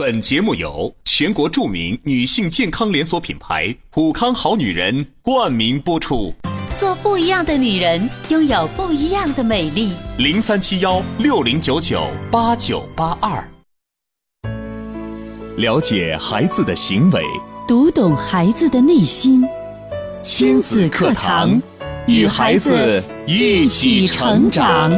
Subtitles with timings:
[0.00, 6.32] 本节目由全国著名女性健康连锁品牌普康好女人冠名播出。
[6.74, 9.92] 做不一样的女人，拥有不一样的美丽。
[10.16, 13.46] 零三七幺六零九九八九八二，
[15.58, 17.22] 了解孩子的行为，
[17.68, 19.46] 读懂孩子的内心。
[20.22, 21.60] 亲子课堂，
[22.06, 24.90] 与孩子一起成长。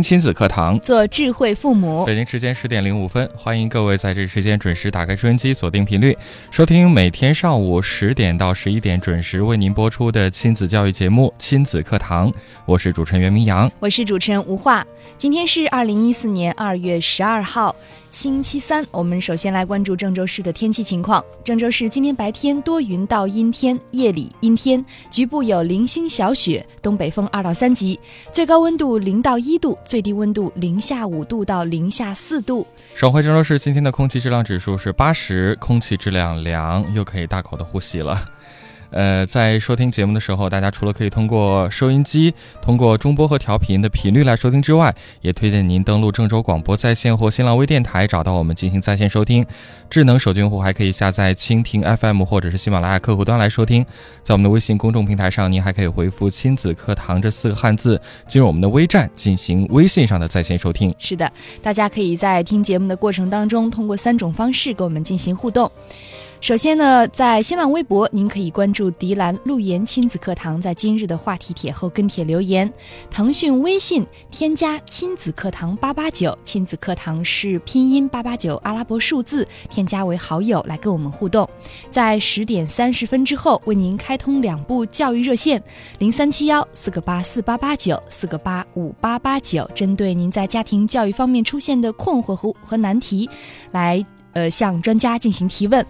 [0.00, 2.06] 听亲子课堂，做智慧父母。
[2.06, 6.16] 北京时间十点零五分，欢迎各位在这时间准时打开收音机，锁定频率，
[6.50, 12.32] 收听每天上午十点到十一点准时为您播出的亲子教育节目《亲子课堂》。
[12.64, 14.86] 我是主持人袁明阳，我是主持人吴化。
[15.18, 17.76] 今天是二零一四年二月十二号。
[18.10, 21.24] 星期三，我们首先来关注郑州市的天气情况。
[21.44, 28.00] 郑州市今天白天多云到阴天，夜里阴天，局部有零星小雪，东北风二到三级，
[28.32, 32.64] 最高温度零到一度，最低温度零下五度到零下四度。
[32.94, 38.24] 省会郑州市今天的空气质量指数是八十，空气质量良，又可以大口的呼吸了。
[38.90, 49.46] 呃，在收听节目的时候，大家除了可以通过收音机、通过中波和调频的频率来收听之外，也推荐您登录郑州广播在线或新浪微电台，找到我们进行在线收听。
[49.88, 53.84] 智能手机用户还可以下载蜻蜓 FM 或者是喜马拉雅客户端来收听。
[54.22, 60.92] 在我们的微信公众平台上，您还可以回复“亲子课堂”这四个汉字，进入我们的微站进行微信上的在线收听。
[60.98, 61.30] 是的，
[61.62, 65.70] 大家可以在听节目的过程当中，通过三种方式跟我们进行互动。
[66.40, 72.72] 首先呢，在新浪微博，您可以关注“迪兰路言亲子课堂”，在今日的话题帖后跟帖留言。
[73.10, 81.46] 腾讯微信添加“亲子课堂八八九”，亲子课堂是拼音八八九阿拉伯数字，添加为好友来跟我们互动。
[81.90, 85.62] 在十点三十分之后，为您开通两部教育热线：
[85.98, 93.28] 零三七幺四个八四八八九四个八五八八九，针对您在家庭教育方面出现的困惑和和难题，
[93.72, 95.86] 来呃向专家进行提问。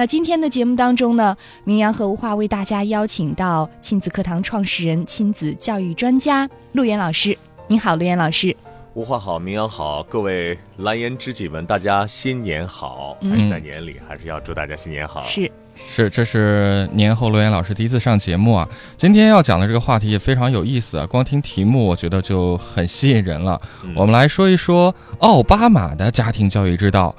[0.00, 7.36] 那今天的节目当中呢，明阳和吴化为大家邀请到亲子课堂创始人、亲子教育专家陆岩老师。
[7.66, 8.56] 您好，陆岩老师。
[8.94, 13.14] 无话好，明阳好，各位蓝颜知己们，大家新年好！
[13.20, 15.22] 还是在年里，还是要祝大家新年好。
[15.24, 15.52] 是
[15.86, 18.66] 是，这是年后陆岩老师第一次上节目啊。
[18.96, 23.60] 今天要讲的这个话题也非常有意思啊，光听题目我觉得就很吸引人了。
[23.94, 27.14] 我们来说一说奥巴马的家庭教育之道。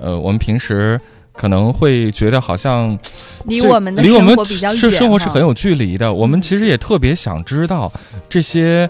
[0.00, 1.00] 呃，我们平时。
[1.34, 2.96] 可能会觉得好像
[3.46, 6.12] 离我们的生活比较远，是生活是很有距离的。
[6.12, 7.92] 我们其实也特别想知道
[8.28, 8.88] 这些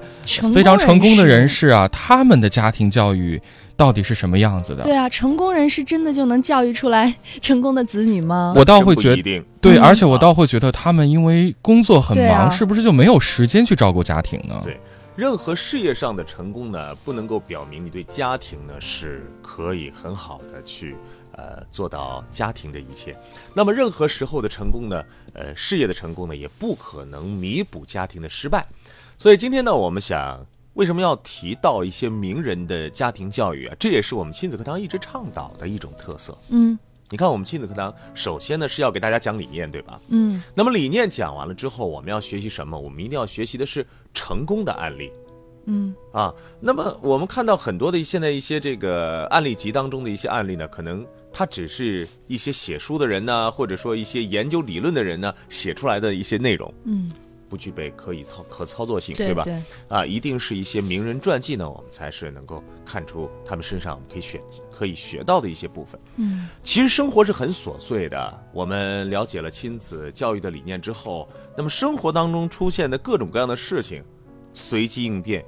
[0.55, 3.41] 非常成功的人士啊，他们的家庭教育
[3.77, 4.85] 到底是什么样子的？
[4.85, 8.53] 对啊，成功人士真的就能教育出来成功的子女吗？
[8.55, 14.61] 我倒会觉得，对，而且我倒会觉得他们因为工作很忙，是不是就没有时间去照顾家庭呢？
[14.63, 14.79] 对，
[15.17, 20.95] 任何事业上的成功呢，不能够表明你对家庭呢是可以很好的去。
[21.37, 23.17] 呃，做到家庭的一切，
[23.55, 28.65] 那么任何时候的成功呢，呃，事业的成功呢，也不可能弥补家庭的失败。
[29.19, 33.77] 所以今天呢，我们想为什么要提到一些名人的家庭教育啊？
[33.81, 36.37] 这也是我们亲子课堂一直倡导的一种特色。
[36.51, 36.79] 嗯，
[37.11, 40.01] 你看我们亲子课堂，首先呢是要给大家讲理念，对吧？
[40.09, 42.79] 嗯，那么理念讲完了之后，我们要学习什么？
[42.79, 45.11] 我们一定要学习的是成功的案例。
[45.67, 51.05] 嗯啊，那么我们看到很多的现在一些这个案例集当中的一些案例呢，可能。
[51.37, 57.11] 它只是一些写书的人呢，或者说一些研究理论的人呢写出来的一些内容，嗯，
[57.49, 59.43] 不具备可以操可操作性，对吧？
[59.43, 64.41] 对啊，一定是一些名人传记呢，我们才是能够看出他们身上我们可以选
[64.71, 66.01] 可以学到的一些部分。
[66.19, 68.45] 嗯，其实生活是很琐碎的。
[68.53, 74.05] 我们了解了亲子教育的理念之后，那么生活当中出现的各种各样的事情，
[74.53, 75.45] 随机应变，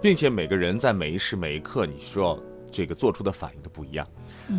[0.00, 2.40] 并且每个人在每一时每一刻，你说
[2.74, 4.04] 这个做出的反应都不一样。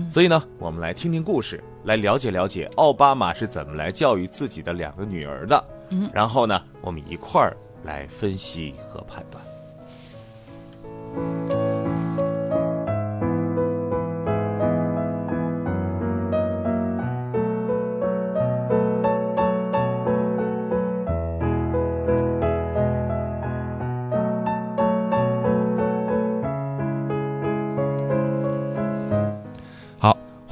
[0.10, 5.64] 所以呢，我们来听听故事，来了解了解奥巴马是怎么来教育自己的两个女儿的。
[5.90, 9.44] 嗯，然后呢，我们一块儿来分析和判断。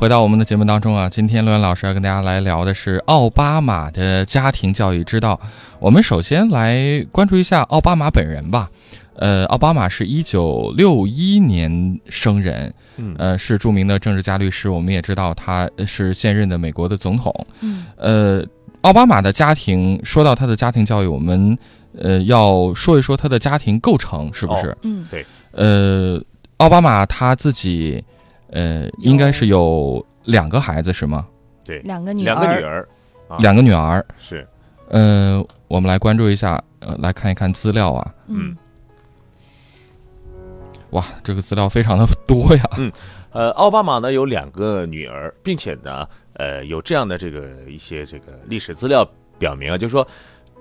[0.04, 5.40] 回到我们的节目当中啊，今天陆源老师要跟大家来聊的是奥巴马的家庭教育之道。
[5.80, 8.70] 我们首先来关注一下奥巴马本人吧。
[9.16, 14.70] 呃，奥巴马是一九六一年生人，嗯呃，是著名的政治家律师。
[14.70, 17.34] 我们也知道他是现任的美国的总统。
[17.62, 18.46] 嗯呃，
[18.82, 21.58] 奥巴马的家庭，说到他的家庭教育，我们
[21.98, 24.78] 呃要说一说他的家庭构成，是不是？
[24.82, 26.22] 嗯对呃，
[26.58, 28.04] 奥巴马他自己，
[28.54, 31.26] 呃，应该是有两个孩子是吗？
[31.66, 32.88] 对，两个女两个女儿
[33.28, 34.06] 啊两个女儿。
[34.20, 34.48] 是
[34.90, 38.14] 呃，我们来关注一下，呃，来看一看资料啊。
[38.28, 38.56] 嗯
[40.92, 42.64] 哇，这个资料非常的多呀。
[42.78, 42.92] 嗯
[43.32, 49.04] 呃，奥巴马呢有两个女儿，并且呢，呃，有这样的这个一些这个历史资料
[49.40, 50.08] 表明啊，就是说，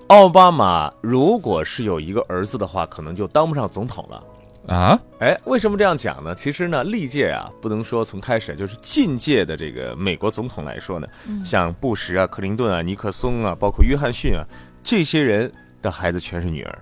[0.07, 4.23] 奥巴马如果是有一个儿子的话，可能就当不上总统了。
[4.67, 6.33] 啊，哎，为什么这样讲呢？
[6.33, 11.07] 其实呢，历届啊，不能说从开始，就是近届的这个美国总统来说呢，
[11.43, 14.43] 像布什啊、克林顿啊、尼克松啊，包括约翰逊啊，
[14.81, 15.51] 这些人
[15.81, 16.79] 的孩子全是女儿，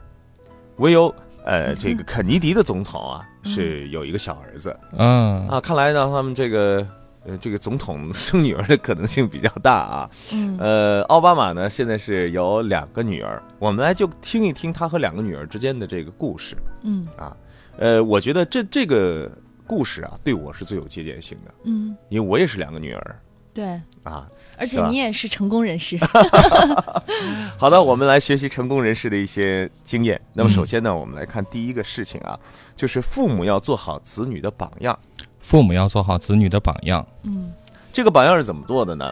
[0.78, 1.14] 唯有
[1.44, 4.78] 呃这个肯尼迪的总统啊是有一个小儿子。
[4.98, 6.88] 嗯，啊，看来呢，他们这个
[7.26, 10.10] 呃，这个总统生女儿的可能性比较大啊。
[10.34, 10.56] 嗯。
[10.60, 16.56] 呃，奥巴马呢，现在是有两个女儿，我们来就听一听他和两个女儿之间的这个故事。
[16.84, 17.08] 嗯
[17.78, 19.32] 呃，我觉得这这个
[19.66, 23.20] 故事啊，对我是最有借鉴性的，嗯，因为我也是两个女儿
[23.54, 24.28] 对，啊。
[24.58, 25.98] 而且你也是成功人士。
[27.58, 30.22] 好的，我们来学习成功人士的一些经验。
[30.34, 32.40] 那么嗯首先呢，我们来看第一个事情啊，
[32.76, 34.98] 就是父母要做好子女的榜样。
[35.40, 37.04] 父母要做好子女的榜样。
[37.24, 37.52] 嗯
[37.92, 39.12] 这个榜样是怎么做的呢？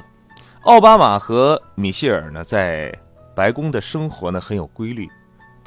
[0.64, 2.96] 奥巴马和米歇尔呢，在
[3.34, 5.10] 白宫的生活呢很有规律。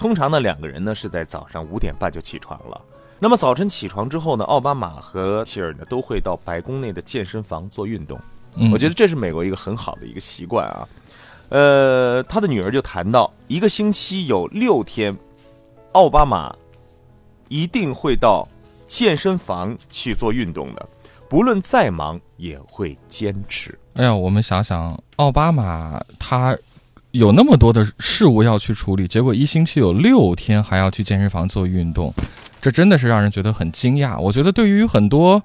[0.03, 2.81] 通常呢，两个人呢是在早上五点半就起床了。
[3.21, 8.19] 那么早晨起床之后呢，奥巴马和希尔呢都会到白宫内的健身房做运动。
[8.57, 10.89] 嗯，我觉得这是美国一个很好的一个习惯啊。
[11.51, 15.17] 呃，他的女儿就谈到，一个星期有六天，
[15.93, 16.53] 奥巴马
[17.47, 18.49] 一定会到
[18.89, 20.85] 健身房去做运动的，
[21.29, 23.79] 不论再忙也会坚持。
[23.95, 26.59] 哎呀，我们想想，奥巴马他
[27.13, 32.13] 有那么多的事物要去处理，结果一星期有六天还要去健身房做运动，
[32.61, 34.19] 这真的是让人觉得很惊讶。
[34.19, 35.43] 我觉得对于很多，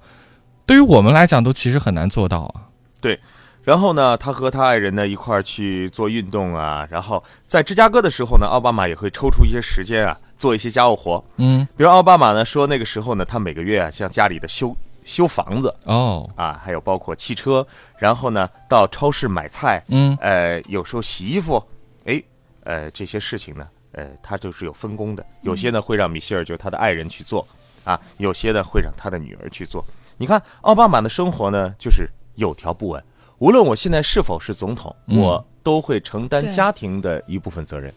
[0.65, 2.71] 对于我们来讲，都其实很难做到啊。
[2.99, 3.19] 对
[3.63, 6.87] 然后呢，他和他爱人呢一块儿去做运动啊。
[6.89, 11.21] 然后在芝加哥的时候呢，奥巴马也会抽出一些时间啊，做一些家务活。
[11.35, 14.73] 嗯，比如奥巴马呢说，那个时候呢，他每个月啊，像家里的修
[15.07, 17.65] 修房子哦，啊，还有包括汽车，
[17.97, 21.63] 然后呢到超市买菜，嗯呃，有时候洗衣服，
[22.03, 22.21] 哎，
[22.65, 25.25] 呃，这些事情呢，呃，他就是有分工的。
[25.41, 27.47] 有些呢会让米歇尔，就是他的爱人去做
[27.85, 29.83] 啊，有些呢会让他的女儿去做。
[30.17, 33.01] 你看奥巴马的生活呢，就是有条不紊。
[33.37, 37.93] 无论我现在是否是总统，嗯我都会承担家庭的一部分责任。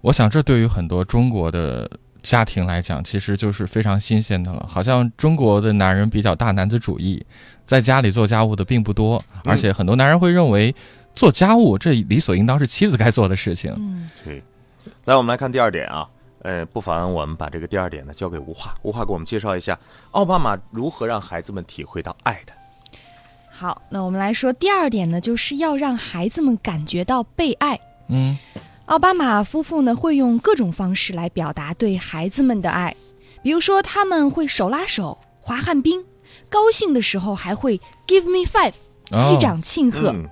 [0.00, 1.90] 我想这对于很多中国的
[2.26, 4.66] 家庭来讲，其实就是非常新鲜的了。
[4.68, 7.24] 好像中国的男人比较大男子主义，
[7.64, 10.74] 在家里做家务的并不多，而且很多男人会认为
[11.14, 13.72] 做家务这理所应当是妻子该做的事情。
[13.78, 14.42] 嗯对，
[15.04, 16.06] 来，我们来看第二点啊。
[16.42, 19.76] 呃，不妨我们把这个第二点呢交给吴化，吴化给我们介绍一下
[20.12, 22.52] 奥巴马如何让孩子们体会到爱的。
[23.50, 27.78] 好，那我们来说第二点呢，就是要让孩子们感觉到被爱。
[28.08, 28.38] 嗯
[28.86, 32.94] 奥巴马夫妇呢会用各种方式来表达对孩子们的爱，
[33.42, 36.04] 比如说他们会手拉手滑旱冰，
[36.48, 38.72] 高兴的时候还会 give me five
[39.10, 40.10] 哦击掌庆贺。
[40.10, 40.28] 嗯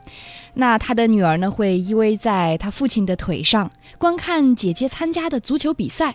[0.56, 3.68] 那他的女儿呢会依偎在他父亲的腿上，
[3.98, 6.14] 观看姐姐参加的足球比赛。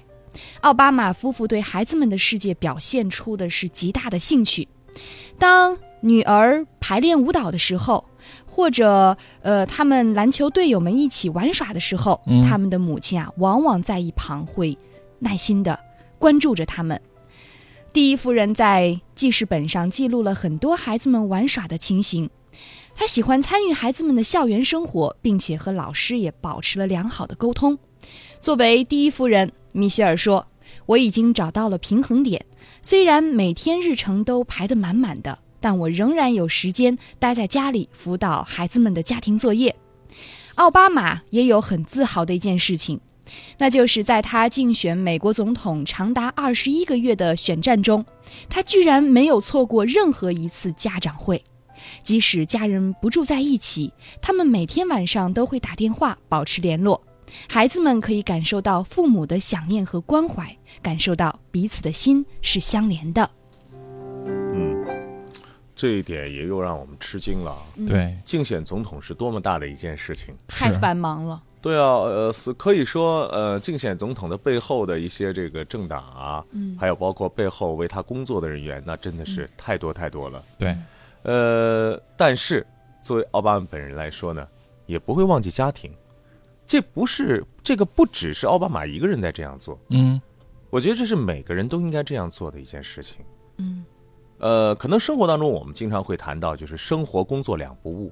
[0.61, 4.65] 奥巴马夫妇对孩子们的世界表现出的是极大的兴趣。
[5.37, 8.05] 当女儿排练舞蹈的时候，
[8.49, 14.77] 或者呃，他们篮球队友们一起玩耍的时候，他们的母亲啊，往往在一旁会
[15.19, 15.79] 耐心的
[16.17, 16.99] 关注着他们。
[17.93, 22.29] 第一夫人在记事本上记录了很多孩子们玩耍的情形。
[22.93, 27.77] 她喜欢参与孩子们的校园生活，并且和老师也保持了良好的沟通。
[28.41, 30.45] 作为第一夫人，米歇尔说
[30.85, 32.45] ：“我已经找到了平衡点，
[32.81, 39.75] 虽然每天日程都排得满满的，但我仍然有时间待在家里辅导孩子们的家庭作业。”
[40.55, 42.99] 奥巴马也有很自豪的一件事情，
[43.57, 48.05] 那就是在他竞选美国总统长达二十一个月的选战中，
[48.49, 51.41] 他居然没有错过任何一次家长会。
[52.03, 57.01] 即使家人不住在一起，他们每天晚上都会打电话保持联络。
[57.47, 63.29] 孩子们可以感受到父母的想念和关怀，感受到彼此的心是相连的。
[65.79, 67.55] 这一点也又让我们吃惊了。
[67.87, 70.35] 对，竞选总统是多么大的一件事情。
[70.45, 71.41] 太繁忙了。
[71.61, 80.43] 对啊，呃，是可以说，呃，竞选总统的背后的一些这个政党啊，嗯还有包括背后为他工作的人员，那真的是太多太多了。
[80.57, 80.77] 对，
[81.23, 82.67] 呃，但是
[83.01, 84.45] 作为奥巴马本人来说呢，
[84.85, 85.89] 也不会忘记家庭。
[86.67, 90.21] 这不是这个不只是奥巴马一个人在这样做，嗯
[90.69, 93.23] 我觉得这是每个人都应该这样做的一件事情。
[93.59, 93.85] 嗯
[94.39, 98.11] 呃，可能生活当中我们经常会谈到，就是生活工作两不误。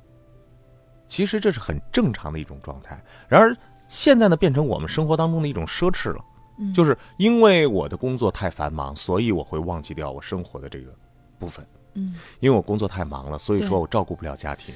[1.07, 3.01] 其实这是很正常的一种状态。
[3.27, 3.55] 然而
[3.88, 6.24] 现在呢，变成我们生活当中的一种奢侈了。
[6.60, 10.91] 嗯就是因为我的工作太繁忙，所以我会忘记掉我生活的这个
[11.38, 11.65] 部分。
[11.93, 14.74] 嗯因为我工作太忙了，所以说我照顾不了家庭，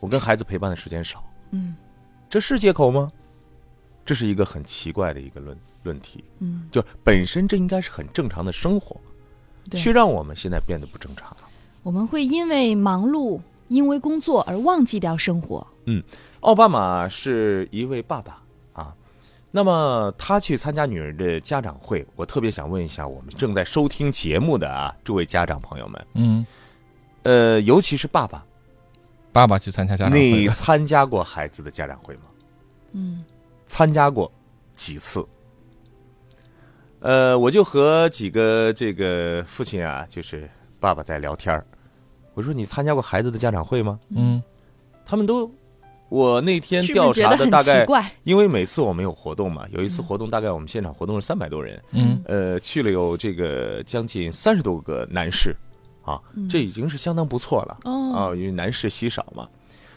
[0.00, 1.76] 我跟孩子陪伴的时间少，嗯
[2.30, 3.10] 这是借口吗？
[4.04, 6.24] 这是一个很奇怪的一个论论题。
[6.40, 8.98] 嗯，就本身这应该是很正常的生活，
[9.70, 11.38] 对却让我们现在变得不正常了。
[11.82, 15.66] 我们会因为忙碌，因为工作而忘记掉生活。
[15.86, 16.02] 嗯
[16.40, 18.42] 奥巴马是一位爸爸
[18.72, 18.94] 啊，
[19.50, 26.46] 那么他去参加女儿的家长会，我特别想问一下我们正在收听节目的啊诸位家长朋友们，嗯，
[27.22, 28.44] 呃，尤其是爸爸，
[29.32, 32.22] 爸爸去参加家长会你，参加过孩子的家长会吗？
[32.92, 33.24] 嗯
[33.66, 34.30] 参加过
[34.76, 35.26] 几次？
[37.02, 41.66] 呃，我就和几个这个父亲啊，就是爸爸在聊天儿
[42.34, 43.98] 我说你参加过孩子的家长会吗？
[44.10, 44.42] 嗯
[45.04, 45.52] 他们都，
[46.08, 47.84] 我那天调查的大概？
[48.22, 55.54] 因为每次我们有活动嘛，有一次活动大概我们现场活动是三百多人，嗯呃，去了有这个将近三十多个男士，
[56.04, 59.48] 啊，这已经是相当不错了哦，啊，因为男士稀少嘛。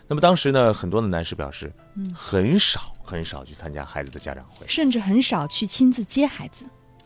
[0.07, 1.71] 那么当时呢，很多的男士表示，
[2.13, 6.65] 很少很少去参加孩子的家长会，甚至很少去亲自接孩子。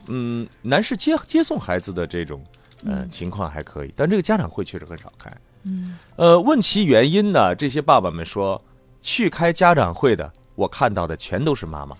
[0.09, 2.43] 嗯，男士接接送孩子的这种
[2.85, 5.31] 呃情况还可以，但这个家长会确实很少开。
[5.63, 8.61] 嗯，呃，问其原因呢，这些爸爸们说，
[9.01, 11.95] 去开家长会的，我看到的全都是妈妈，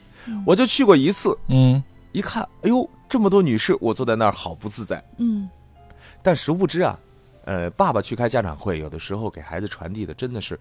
[0.46, 1.82] 我就去过一次，嗯。
[2.12, 5.04] 一看，哎呦，这么多女士，我坐在那儿好不自在。
[5.20, 5.48] 嗯。
[6.24, 7.00] 但殊不知啊，
[7.46, 10.60] 呃，爸爸去开家长会，有的时候给孩子传递的真的是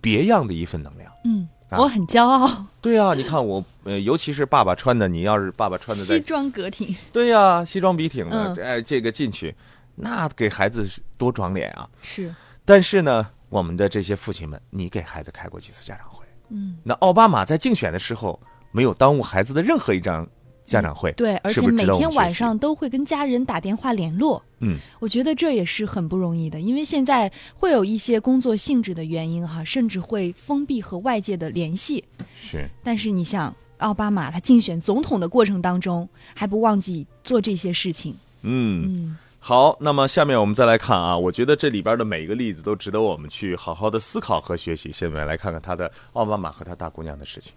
[0.00, 1.12] 别样的一份能量。
[1.24, 6.94] 嗯，啊我很骄傲，对啊，你看我，呃，尤其是爸爸穿的，你要是爸爸穿的西，装革挺。
[7.12, 9.54] 对呀、西装笔挺的，嗯哎，这个进去，
[9.96, 11.88] 那给孩子多装脸啊！
[12.02, 12.32] 是，
[12.64, 16.24] 但是呢，我们的这些父亲们，你给孩子开过几次家长会？
[16.50, 20.24] 嗯，那奥巴马在竞选的时候，没有耽误孩子的任何一张
[20.66, 24.42] 家长会，对，而且每天晚上都会跟家人打电话联络。
[24.60, 32.04] 嗯，我觉得这也是很不容易的，因为现在会有一些工作性质的原因哈，甚至会封闭和外界的联系。
[32.36, 38.14] 是但是你想，奥巴马他竞选总统的过程当中，还不忘记做这些事情。
[38.42, 38.84] 嗯。
[38.88, 44.90] 嗯好，那么下面我们再来看啊，我觉得这里边的每一个例子都值得我们去好好的思考和学习。
[44.90, 47.52] 下面来看看他的奥巴马和他大姑娘的事情。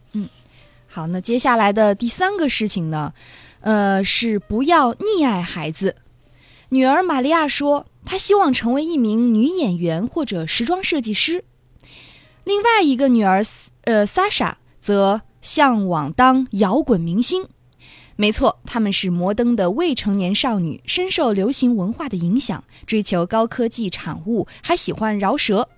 [0.92, 3.14] 好，那接下来的第三个事情呢，
[3.62, 5.96] 呃，是不要溺爱孩子。
[6.70, 11.44] 女儿玛利亚说，她希望成为一名女演员或者时装设计师。
[12.44, 13.44] 另外一个女儿，
[13.84, 17.48] 呃，萨莎则向往当摇滚明星。
[18.16, 25.70] 没错，她们是摩登的未成年少女，深受流行文化的影响，追求高科技产物，还喜欢饶舌。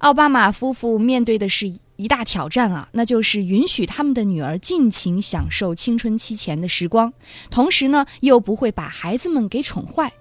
[0.00, 7.12] 奥巴马夫妇面对的是一大挑战啊，那就是允许他们的女儿尽情享受青春期前的时光，
[7.50, 10.12] 同时呢，又不会把孩子们给宠坏。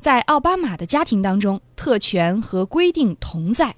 [0.00, 3.76] 在奥巴马的家庭当中，特权和规定同在。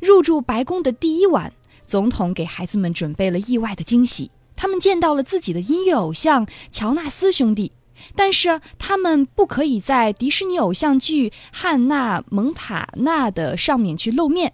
[0.00, 1.52] 入住白宫的第一晚，
[1.84, 4.30] 总统给孩子们准备了意外的惊喜。
[4.54, 7.72] 他们见到了自己的音乐偶像乔纳斯兄弟，
[8.14, 14.52] 但是他们不可以在迪士尼偶像剧《汉娜蒙塔纳》的上面去露面。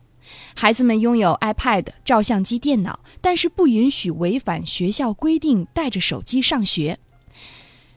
[0.55, 6.99] 孩子们拥有 iPad、照相机、电脑，但是不允许违反学校规定带着手机上学。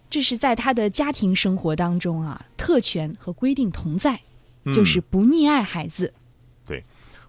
[0.09, 4.21] 这是在他的家庭生活当中啊，特权和规定同在，
[4.73, 6.13] 就是不溺爱孩子。
[6.65, 6.83] 对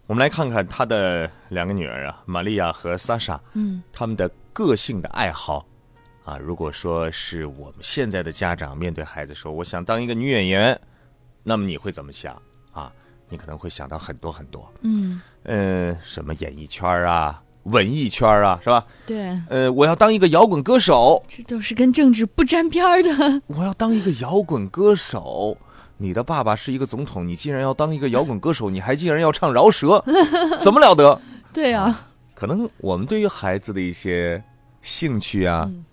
[0.07, 5.67] 我们来看看他的两个女儿啊，玛利亚和莎莎，嗯，他们的个性的爱好
[6.25, 6.37] 啊。
[6.37, 10.79] 如果说是我们现在的家长面对孩子说我想当一个女演员，
[11.43, 12.41] 那么你会怎么想
[12.73, 12.93] 啊？
[13.29, 18.85] 你可能会想到很多很多，嗯，呃、什么演艺圈啊、文艺圈啊，是吧？
[19.07, 23.43] 对，呃，我要当一个摇滚歌手，这都是跟政治不沾边儿的。
[23.47, 25.57] 我要当一个摇滚歌手。
[25.97, 30.05] 你的爸爸是一个总统，你竟然要当一个摇滚歌手，你还竟然要唱饶舌，
[30.59, 31.21] 怎么了得？
[31.53, 34.43] 对啊，可能我们对于孩子的一些
[34.83, 35.85] 兴趣啊，嗯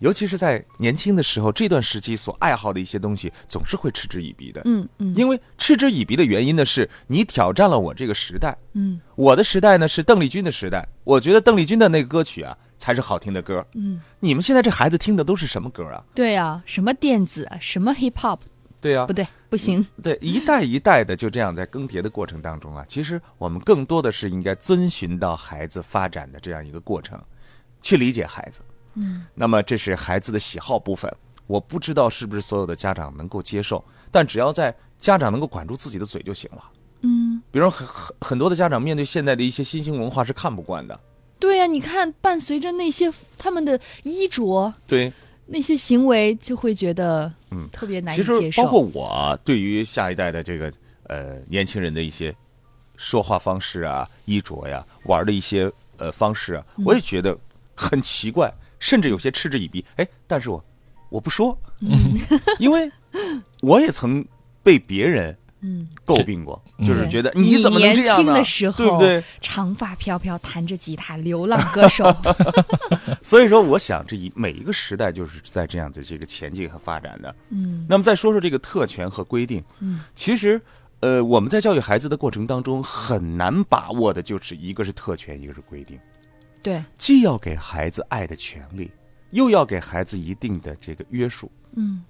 [0.00, 4.60] 尤其是在年轻的时候，这段时期所爱好的一些东西，总是会嗤之以鼻的。
[4.64, 8.56] 嗯嗯因为嗤之以鼻的原因呢，是你挑战了我这个时代。
[8.72, 13.64] 嗯我的时代呢是邓丽君的时代，我觉得邓丽君的那个歌曲啊才是好听的歌。
[13.74, 16.02] 嗯，你们现在这孩子听的都是什么歌啊？
[16.14, 18.38] 对啊，什么电子啊，什么 hip hop，
[18.80, 19.86] 对呀、不对，不行。
[20.02, 27.20] 对，一代一代的就这样在更迭的过程当中啊，其实我们更多的是应该遵循到孩子发展的这样一个过程，
[27.82, 28.62] 去理解孩子。
[28.94, 31.12] 嗯，那么这是孩子的喜好部分，
[31.46, 36.64] 我不知道是不是所有的家长能够接受，但只要在家长能够管住自己的嘴就行了。
[37.02, 41.00] 嗯，比如很很很多的家长面对现在的一些新兴文化是看不惯的，
[41.38, 45.10] 对呀、你看，伴随着那些他们的衣着、对，
[45.46, 47.66] 那些行为，就会觉得嗯。
[47.72, 48.62] 特别难以其实接受。
[48.62, 50.70] 包括我对于下一代的这个
[51.04, 52.34] 呃年轻人的一些
[52.96, 56.84] 说话方式啊、衣着呀、玩的一些呃方式啊，嗯。
[56.84, 57.34] 我也觉得
[57.74, 59.84] 很奇怪，甚至有些嗤之以鼻。
[59.96, 60.64] 哎，但是我
[61.08, 61.56] 我不说，
[62.58, 62.90] 因为
[63.60, 64.24] 我也曾
[64.62, 68.32] 被别人嗯，诟病过，嗯就是觉得你怎么能这样年轻呢？
[68.32, 69.22] 的时候，对不对？
[69.42, 72.04] 长发飘飘，弹着吉他，流浪歌手。
[73.22, 77.34] 所以说，我想这一每一个时代就是在这样的这个前进和发展的。
[77.50, 80.58] 嗯那么再说说这个特权和规定，嗯，其实，
[81.00, 85.98] 呃，我们在教育孩子的过程当中很难把握的，就是一个是特权，一个是规定，
[86.62, 88.90] 对，既要给孩子爱的权利，
[89.30, 92.02] 又要给孩子一定的这个约束，嗯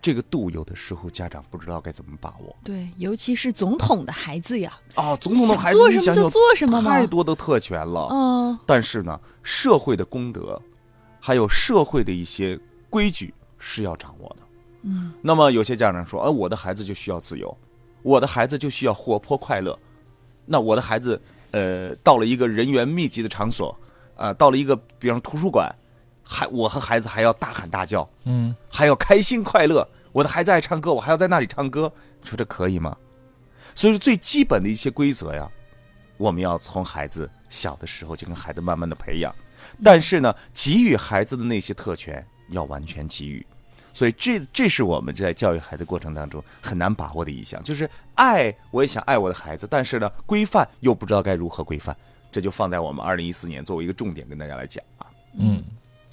[0.00, 2.56] 这个度有的时候家长不知道该怎么把握。
[2.62, 8.08] 对，尤其是总统的孩子呀，啊，总统的孩子，想做什么就做什么嘛太多的特权了。
[8.12, 10.60] 嗯但是呢，社会的公德，
[11.20, 12.58] 还有社会的一些
[12.88, 14.42] 规矩是要掌握的。
[14.82, 17.54] 嗯那么有些家长说，呃，我的孩子就需要自由，
[18.02, 19.76] 我的孩子就需要活泼快乐。
[20.46, 23.76] 那我的孩子，呃，到了一个人员密集的场所，
[24.16, 25.74] 啊、到了一个比方图书馆，
[26.22, 29.88] 还我和孩子还要大喊大叫，嗯，还要开心快乐。
[30.12, 32.96] 我的孩子爱唱歌，我还要在那里唱歌，你说这可以吗？
[33.74, 35.48] 所以说最基本的一些规则呀，
[36.16, 39.34] 我们要从孩子小的时候就跟孩子慢慢的培养。
[39.84, 43.46] 但是呢，给予孩子的那些特权要完全给予。
[43.98, 51.96] 所以这这是我们在教育孩子过程当中很难把握的一项，就是爱，我也想爱我的孩子，但是呢，规范又不知道该如何规范，
[52.30, 55.06] 这就放在我们二零一四年作为一个重点跟大家来讲啊。
[55.32, 55.60] 嗯，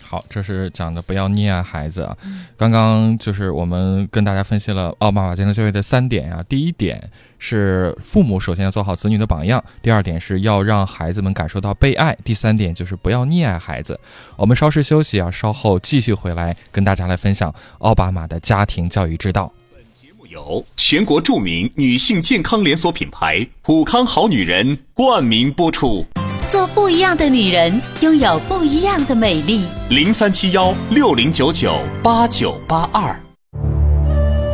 [0.01, 2.15] 好，这是讲的不要溺爱孩子啊。
[2.55, 6.43] 刚刚就是我们跟大家分析了奥巴马健康教育的三点啊。
[6.47, 13.99] 第一点是父母首先要做好子女的榜样，第二点是要让孩子们感受到被爱，第三点就是不要溺爱孩子。
[14.35, 19.51] 我们稍事休息啊，稍后继续回来跟大家来分享奥巴马的家庭教育之道。
[19.73, 26.05] 本节目由全国著名女性健康连锁品牌普康好女人冠名播出，
[26.47, 29.65] 做不一样的女人，拥有不一样的美丽。
[29.89, 33.19] 零三七幺六零九九八九八二。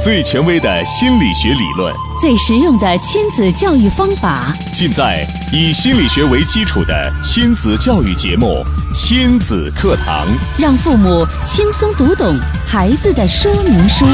[0.02, 8.64] 最权威的心理学理论，最实用的亲子教育方法，尽在以心理学为基础的亲子教育节目
[8.96, 10.28] 《亲子课堂》。
[10.58, 12.34] 让父母轻松读懂
[12.66, 14.06] 孩子的说明书。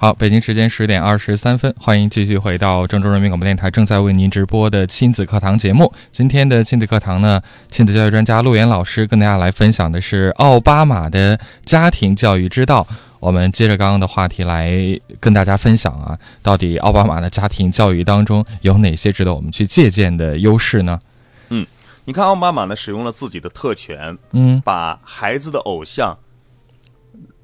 [0.00, 5.92] 好，北京时间十点二十三分，欢迎继续回到郑州人民广播电台正在为您直播的亲子课堂节目。
[6.12, 12.86] 今天的亲子课堂呢，亲子教育专家陆岩老师跟大家来分享的是奥巴马的家庭教育之道。
[13.18, 14.72] 我们接着刚刚的话题来
[15.18, 21.00] 跟大家分享啊，到底奥巴马的家庭教育当中有哪些值得我们去借鉴的优势呢？
[21.48, 21.66] 嗯
[22.04, 26.16] 你看奥巴马呢，使用了自己的特权，嗯把孩子的偶像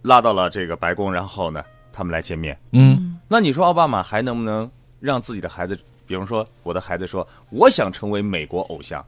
[0.02, 1.60] 拉到了这个白宫，然后呢，
[1.94, 2.58] 他们来见面。
[2.72, 9.04] 嗯那你说奥巴马还能不能让自己的孩子，比方说我的孩子说我想成为美国偶像，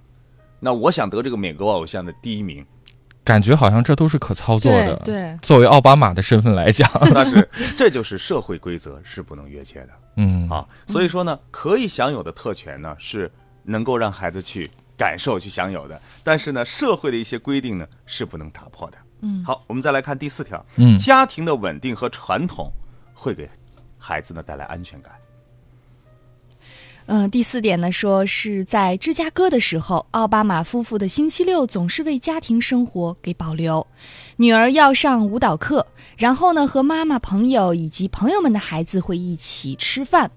[0.61, 2.65] 那我想得这个美国偶像的第一名，
[3.23, 4.97] 感觉好像这都是可操作的。
[5.05, 10.67] 对对，作为奥巴马的身份来讲，那是这就是社会规则是不能越界的嗯啊。
[10.87, 13.31] 所以说呢，可以享有的特权呢是
[13.65, 18.97] 能够让孩子去感受、去享有的，但是呢，社会的一些规定呢是不能打破的。
[19.21, 22.71] 嗯好，我们再来看第四条，嗯家庭的稳定和传统
[23.15, 23.49] 会给
[23.99, 25.13] 孩子呢带来安全感。
[27.09, 33.87] 嗯，第四点呢，说是在芝加哥的时候，奥巴马夫妇的星期六总是为家庭生活给保留。
[34.37, 40.33] 女儿要上舞蹈课，然后呢和妈妈、朋友以及朋友们的孩子会一起吃饭。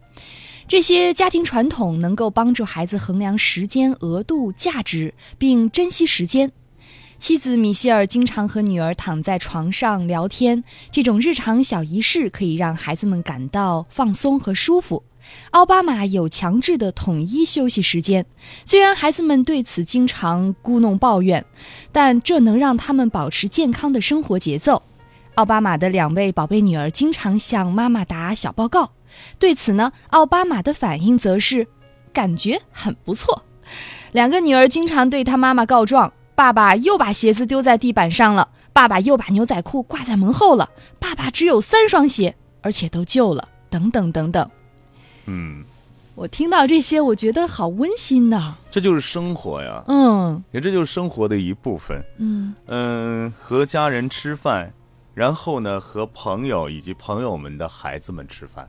[0.68, 6.52] 这些家庭传统能够帮助孩子衡量时间、额度、价值，并珍惜时间。
[7.20, 15.04] 妻子米歇尔经常和女儿躺在床上聊天，这种日常小仪式可以让孩子们感到放松和舒服。
[15.52, 18.26] 奥巴马有强制的统一休息时间，
[18.66, 21.46] 虽然孩子们对此经常咕哝抱怨，
[21.92, 24.82] 但这能让他们保持健康的生活节奏。
[25.36, 28.94] 奥巴马的两位宝贝女儿经常向妈妈打小报告，
[29.38, 31.68] 对此呢，奥巴马的反应则是
[32.14, 33.44] 感觉很不错。
[34.14, 44.50] 两个女儿经常对他妈妈告状：“爸爸又把鞋子丢在地板上了，爸爸又把牛仔裤挂在门后了，爸爸只有三双鞋，而且都旧了，等等等等。”
[45.28, 45.66] 嗯，
[46.16, 48.56] 我听到这些，我觉得好温馨呐。
[48.72, 52.02] 这就是生活呀，嗯也这就是生活的一部分。
[52.20, 54.72] 嗯嗯，和家人吃饭，
[55.14, 58.66] 然后呢，和朋友以及朋友们的孩子们吃饭，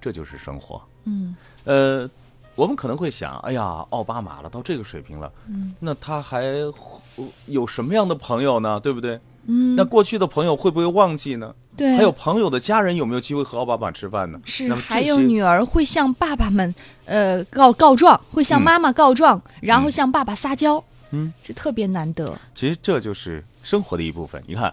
[0.00, 0.82] 这就是生活。
[1.04, 2.10] 嗯呃，
[2.54, 6.44] 我们可能会想，哎呀，奥巴马了，到这个水平了，嗯那他还
[7.46, 8.78] 有什么样的朋友呢？
[8.80, 9.18] 对不对？
[9.46, 11.54] 嗯，那过去的朋友会不会忘记呢？
[11.76, 14.40] 对，还有朋友的家人有没有机会和奥巴马吃饭呢？
[14.44, 16.72] 是还有女儿会向爸爸们
[17.06, 22.38] 呃告告状，会向嗯妈妈告状，然后向爸爸撒娇，嗯，这特别难得。
[22.54, 24.42] 其实这就是生活的一部分。
[24.46, 24.72] 你看，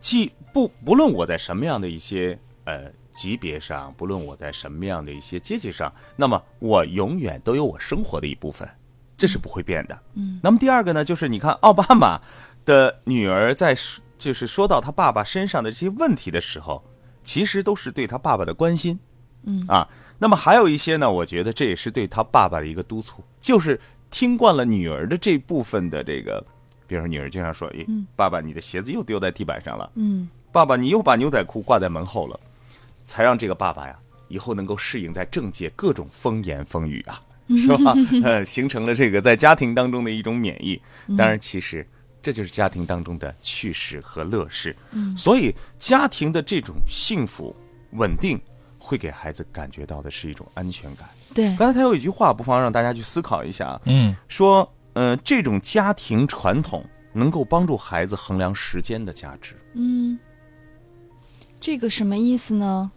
[0.00, 8.68] 既不不论我在什么样的一些呃级别上，不论我在什么样的一些阶级上，那么我永远都有我生活的一部分，
[9.16, 9.98] 这是不会变的。
[10.14, 12.20] 嗯，那么第二个呢，就是你看奥巴马
[12.64, 16.82] 的女儿在说就是说到他爸爸身上的这些问题的时候，
[17.24, 18.98] 其实都是对他爸爸的关心。
[19.44, 26.44] 嗯啊，那么还有一些呢，我觉得这也是对他爸爸的一个督促，就是听惯了女儿的这部分的这个，
[26.86, 32.38] 比如说女儿经常说：“诶，嗯爸爸，你的鞋子又丢在地板上了，嗯爸爸，你又把牛仔裤挂在门后了。”
[33.02, 37.94] 才让这个爸爸呀，以后能够适应在政界各种风言风语啊， 是吧？
[38.24, 40.80] 呃，形成了这个在家庭当中的一种免疫。
[41.18, 41.86] 当然，其实
[42.22, 44.74] 这就是家庭当中的趣事和乐事。
[44.92, 47.54] 嗯所以家庭的这种幸福
[47.92, 48.40] 稳定，
[48.78, 51.08] 会给孩子感觉到的是一种安全感。
[51.34, 59.54] 对，刚才他有一句话，不妨让大家去思考一下啊，嗯说，呃，这种家庭传统能够帮助孩子衡量时间的价值。
[59.74, 60.18] 嗯，
[61.62, 62.90] 这个什么意思呢？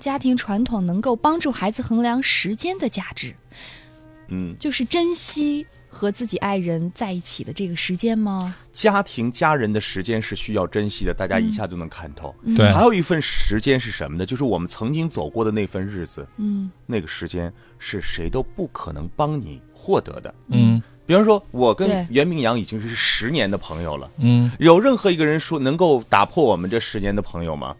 [0.00, 3.32] 家庭传统能够帮助孩子衡量时间的价值，
[4.26, 8.56] 嗯，就是珍惜和自己爱人在一起的这个时间吗？
[8.72, 12.34] 家庭家人的时间是需要珍惜的，大家一下就能看透。
[12.56, 14.26] 对还有一份时间是什么呢？
[14.26, 20.34] 就是我们曾经走过的那份日子，嗯那个时间是谁都不可能帮你获得的。
[20.48, 27.74] 嗯比方说，我跟袁明阳已经是十年的朋友了，嗯有任何一个人说能够打破我们这十年的朋友吗？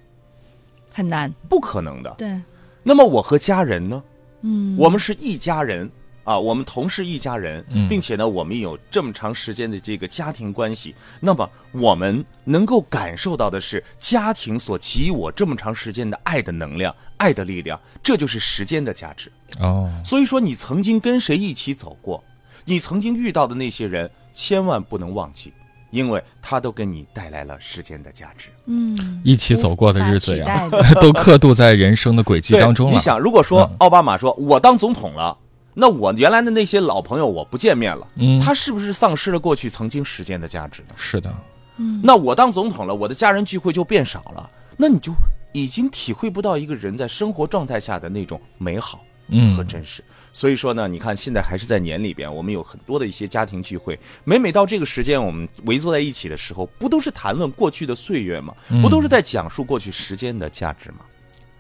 [0.99, 1.33] 很难。
[1.49, 2.13] 不可能的。
[2.19, 2.41] 对，
[2.83, 4.03] 那么我和家人呢？
[4.41, 5.89] 嗯，我们是一家人
[6.25, 10.97] 啊，我们同是一家人，嗯并且呢，我们有这么长时间的这个家庭关系。
[11.21, 19.31] 那么我们能够感受到的是家庭所给予我这么长时间的爱的能量、爱的力量，这就是时间的价值。
[19.61, 22.25] 哦所以说，你曾经跟谁一起走过，
[22.65, 25.53] 你曾经遇到的那些人，千万不能忘记，
[25.91, 28.49] 因为他都给你带来了时间的价值。
[28.67, 30.69] 嗯，一起走过的日子呀
[31.01, 32.95] 都刻度在人生的轨迹当中了。
[32.95, 35.37] 你想，如果说嗯奥巴马说我当总统了，
[35.75, 40.95] 那我原来的那些老朋友我不见面了，嗯他是不是丧失了过去曾经时间的价值呢？
[40.97, 41.33] 是的，
[41.77, 45.13] 嗯那我当总统了，我的家人聚会就变少了，那你就
[45.53, 49.01] 已经体会不到一个人在生活状态下的那种美好。
[49.31, 50.03] 嗯和真实。
[50.39, 58.55] 所以说呢，你看现在还是在年里边，我们有很多的一些家庭聚会，每每到这个时间，我们围坐在一起的时候，不都是谈论过去的岁月吗？
[58.71, 60.99] 嗯不都是在讲述过去时间的价值吗？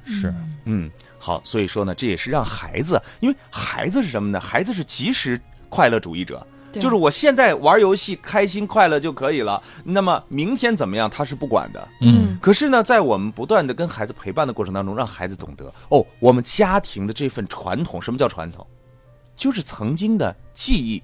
[0.06, 0.32] 是
[0.64, 0.88] 嗯，
[1.18, 4.38] 好，所以说呢，这也是让孩子，因为孩子是什么呢？
[4.38, 6.46] 孩子是及时快乐主义者。
[6.72, 11.88] 对就是我现在玩游戏开心快乐就可以了，那么明天怎么样他是不管的。
[12.00, 18.64] 嗯可是呢，在我们不断的跟孩子陪伴的过程当中，让孩子懂得哦，我们家庭的这份传统，什么叫传统？
[19.34, 21.02] 就是曾经的记忆，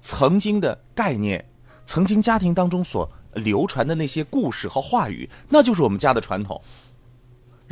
[0.00, 1.44] 曾经的概念，
[1.84, 6.60] 曾经家庭当中所流传的那些故事和话语，那就是我们家的传统。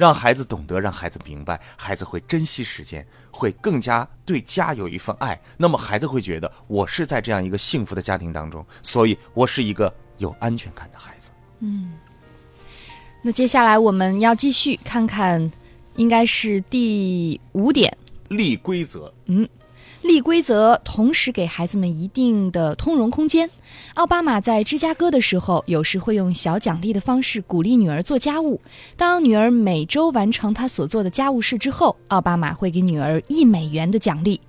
[0.01, 5.39] 让孩子懂得，让孩子明白，孩子会珍惜时间，会更加对家有一份爱。
[5.59, 11.31] 那么孩子会觉得，我是在这样一个幸福的家庭当中，所以我是一个有安全感的孩子。
[11.59, 11.93] 嗯
[13.21, 15.53] 那接下来我们要继续看看，
[15.97, 17.95] 应该是第五点。
[18.29, 19.13] 立规则，
[20.03, 23.49] 立规则，同时给孩子们一定的通融空间。
[23.95, 28.61] 奥巴马在芝加哥的时候，有时会用小奖励的方式鼓励女儿做家务。
[28.97, 34.41] 当女儿每周完成她所做的家务事之后，奥巴马会给女儿一美元的奖励。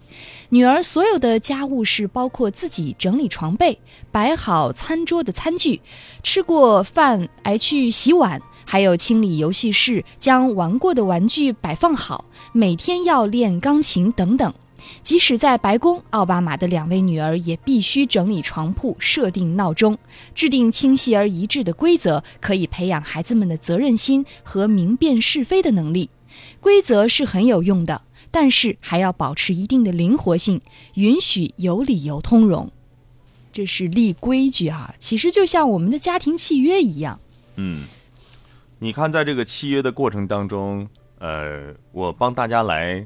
[0.50, 3.78] 女儿所有的家务事，包括自己整理床被、
[4.10, 5.82] 摆好餐桌的餐具、
[6.24, 14.54] 吃过饭来去洗碗，还有清理游戏室、将玩过的玩具摆放好，每天要练钢琴等等。
[15.04, 19.98] 即使在白宫，奥巴马的两位女儿也必须整理床铺、设定闹钟、
[20.36, 26.10] 制定清晰而一致的规则，可以培养孩子们的责任心和明辨是非的能力。
[26.60, 30.62] 规则是很有用的，但是还要保持一定的灵活性，
[30.94, 32.72] 允许有理由通融。
[33.52, 37.20] 这是立规矩啊，其实就像我们的家庭契约一样。
[37.58, 37.84] 嗯，
[38.80, 40.88] 你看，在这个契约的过程当中，
[41.20, 43.06] 呃，我帮大家来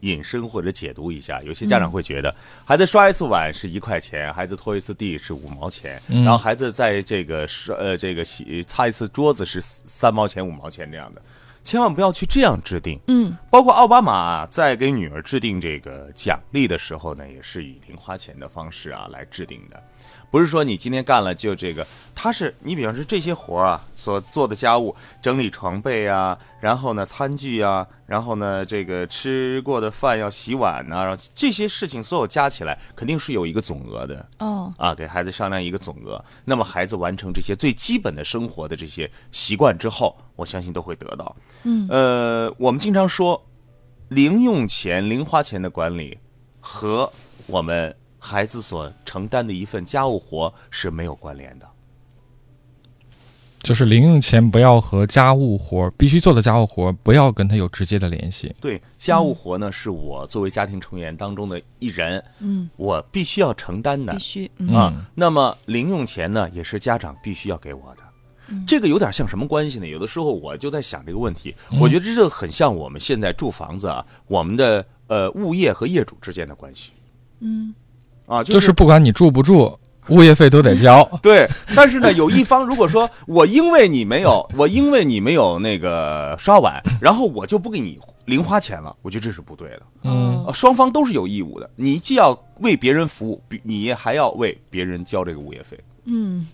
[0.00, 1.42] 引申或者解读一下。
[1.42, 2.34] 有些家长会觉得，
[2.64, 11.22] 孩子刷一次碗是一块钱，孩子拖一次地是五毛钱，然后孩子在这个刷呃这个洗擦一次桌子是三毛钱五毛钱这样的，
[11.62, 12.98] 千万不要去这样制定。
[13.08, 19.82] 嗯，包括奥巴马在给女儿制定这个奖励的时候呢，也是以零花钱的方式啊来制定的，
[20.30, 34.28] 不是说你今天干了就这个，他是你比方说这些活儿啊所做的家务，整理床被啊，然后呢餐具啊，然后呢这个吃过的饭要洗碗呐、然后这些事情所有加起来肯定是有一个总额的。
[34.38, 41.36] 哦，啊，给孩子商量一个总额，那么孩子完成这些最基本的生活的这些习惯之后，我相信都会得到。
[41.64, 43.44] 嗯，呃，我们经常说，
[44.08, 46.16] 零用钱、零花钱的管理
[46.60, 47.12] 和
[47.46, 51.66] 我们孩子所承担的一份家务活是没有关联的。
[53.62, 58.54] 就是零用钱不要和家务活必须做的家务活不要跟他有直接的联系。
[58.58, 64.18] 对，家务活呢，是我作为家庭成员当中的一人，嗯，我必须要承担的必。
[64.18, 68.02] 须，嗯啊，那么零用钱呢，也是家长必须要给我的。
[68.66, 69.86] 这个有点像什么关系呢？
[69.86, 76.92] 有的时候我就在想这个问题，我觉得这个很像我们现在住房子啊，我们的呃物业和业主之间的关系
[77.40, 77.74] 嗯，
[78.30, 78.54] 啊，就。
[78.54, 79.76] 就是不管你住不住，
[80.08, 89.82] 物业费都得交 对，但是呢，有一方如果说我因为你没有，我因为你没有那个刷碗，然后我就不给你零花钱了，我觉得这是不对的。
[90.04, 95.78] 嗯，呃双方都是有义务的，你既要为别人服务，比你还要为别人交这个物业费。
[96.06, 96.46] 嗯，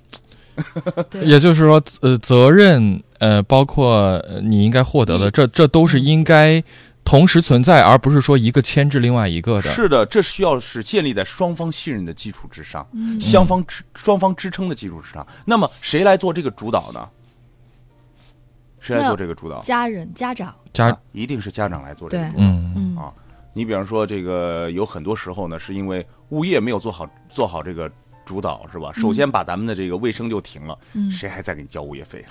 [1.23, 3.95] 也就是说，呃，责任，呃，包括
[4.29, 6.63] 呃你应该获得的，这这都是应该
[7.07, 9.71] 同时存在，而不是说一个牵制另外一个的。
[9.71, 12.87] 是的，这需要是建立在双方信任的基础之上，
[13.21, 15.25] 双方支双方支撑的基础之上。
[15.45, 17.09] 那么谁来做这个主导呢？
[18.81, 19.61] 谁来做这个主导？
[19.63, 22.43] 家人、家长，家啊，一定是家长来做这个主导。
[22.43, 23.13] 嗯嗯啊
[23.53, 27.91] 你比方说，这个有很多时候呢，是因为物业没有做好做好这个
[28.27, 28.91] 主导，是吧？
[29.01, 32.23] 首先把咱们的这个卫生就停了，嗯谁还在给你交物业费？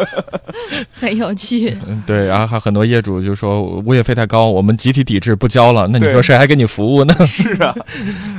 [0.92, 1.74] 很有趣。
[1.86, 5.86] 嗯，对，然后还很多业主就说物业费太高，我们集体抵制不交了。
[5.88, 7.14] 那你说谁还给你服务呢？
[7.26, 7.74] 是啊，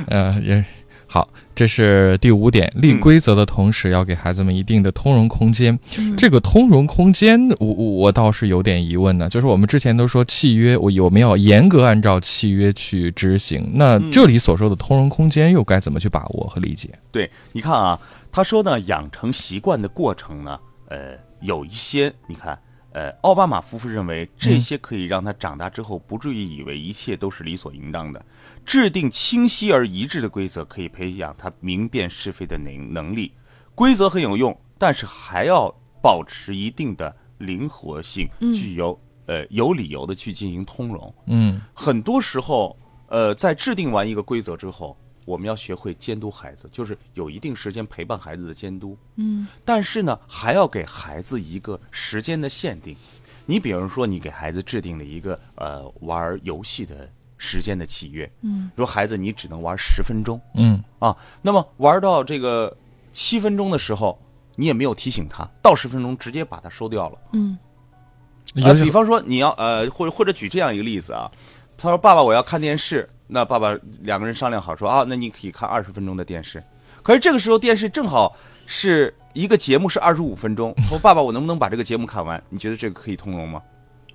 [0.08, 0.64] 呃，也
[1.16, 5.72] 好，这是第五点，立嗯规则的同时要给孩子们一定的通融空间。
[5.96, 9.26] 嗯这个通融空间，我我我倒是有点疑问呢。
[9.30, 13.66] 就是我们之前都说契约，我有没有严格按照契约去执行？
[13.72, 16.90] 那嗯这里所说的通融空间又该怎么去把握和理解？
[17.10, 17.98] 对，你看啊，
[18.30, 22.58] 他说呢，养成习惯的过程呢，呃，有一些，你看，
[22.92, 28.22] 呃，奥巴马夫妇认为这些可以让他长大之后不至于以为一切都是理所应当的。
[28.66, 33.32] 制定清晰而一致的规则，可以培养他明辨是非的能能力。
[33.74, 41.14] 规则很有用，但是还要保持一定的灵活性，嗯具有呃有理由的去进行通融。
[41.26, 42.76] 嗯很多时候，
[43.08, 48.98] 呃，在制定完一个规则之后，我们要学会监督孩子，就是有一定时间陪伴孩子的监督。
[49.16, 52.96] 嗯但是呢，还要给孩子一个时间的限定。
[53.44, 62.74] 你比如说，你给孩子制定了一个呃玩游戏的时间的契约，嗯说孩子你只能玩十分钟嗯啊，那么玩到这个
[63.12, 64.18] 七分钟的时候，
[64.54, 67.18] 你也没有提醒他，到十分钟直接把它收掉了。
[67.32, 67.58] 嗯
[68.54, 71.30] 呃，比方说你要呃，或者或者举这样一个例子啊，
[71.76, 76.62] 他说爸爸我要看电视，那爸爸两个人商量好说啊，那你可以看二十分钟的电视，
[77.02, 82.42] 可是这个时候电视正好是一个节目是二十五分钟， 说爸爸我能不能把这个节目看完？
[82.48, 83.60] 你觉得这个可以通融吗？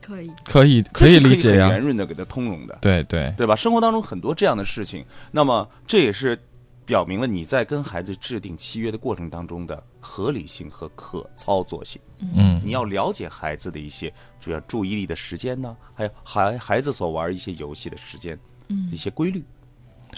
[0.02, 0.32] 可以。
[0.44, 3.56] 可以可以理解呀很圆，润的给他通融的，对对，对吧？
[3.56, 6.38] 生活当中很多这样的事情，那么这也是
[6.86, 12.02] 表明了你在跟孩子制定契约的过程当中的合理性和可操作性。
[12.36, 18.38] 嗯你要了解孩子的一些主要注意力的时间呢，还有孩孩子所玩一些游戏的时间，
[18.68, 19.44] 嗯一些规律。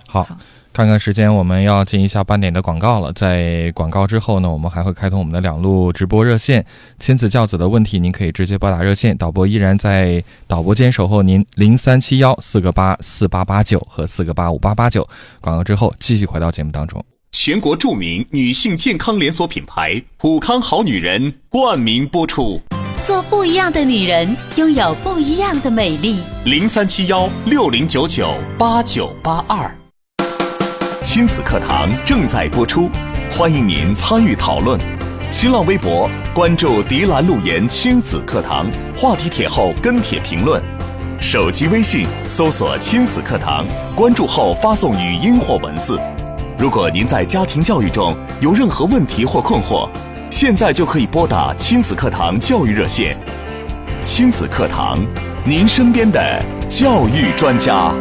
[0.07, 0.37] 好好，
[0.73, 3.13] 看看时间，我们要进一下半点的广告了。
[3.13, 6.65] 在广告之后呢，我们还会开通我们的两路直播热线，
[6.97, 15.07] 亲子教子的问题，您可以直接拨打热线，导播依然在导播间守候您，零三七幺四个八四八八九和四个八五八八九。
[15.39, 17.05] 广告之后继续回到节目当中。
[17.31, 22.59] 全国著名女性健康连锁品牌普康好女人冠名播出，
[23.03, 26.23] 做不一样的女人，拥有不一样的美丽。
[26.45, 29.71] 零三七幺六零九九八九八二。
[31.03, 32.89] 亲子课堂正在播出，
[33.29, 34.79] 欢迎您参与讨论。
[35.29, 40.63] 新浪微博关注“迪兰路言亲子课堂”，话题帖后跟帖评论。
[41.19, 45.99] 手机微信搜索“亲子课堂”，关注后发送语音或文字。
[46.57, 49.89] 如果您在家庭教育中有任何问题或困惑，
[50.31, 53.17] 现在就可以拨打亲子课堂教育热线。
[54.05, 54.97] 亲子课堂，
[55.45, 57.93] 您身边的教育专家。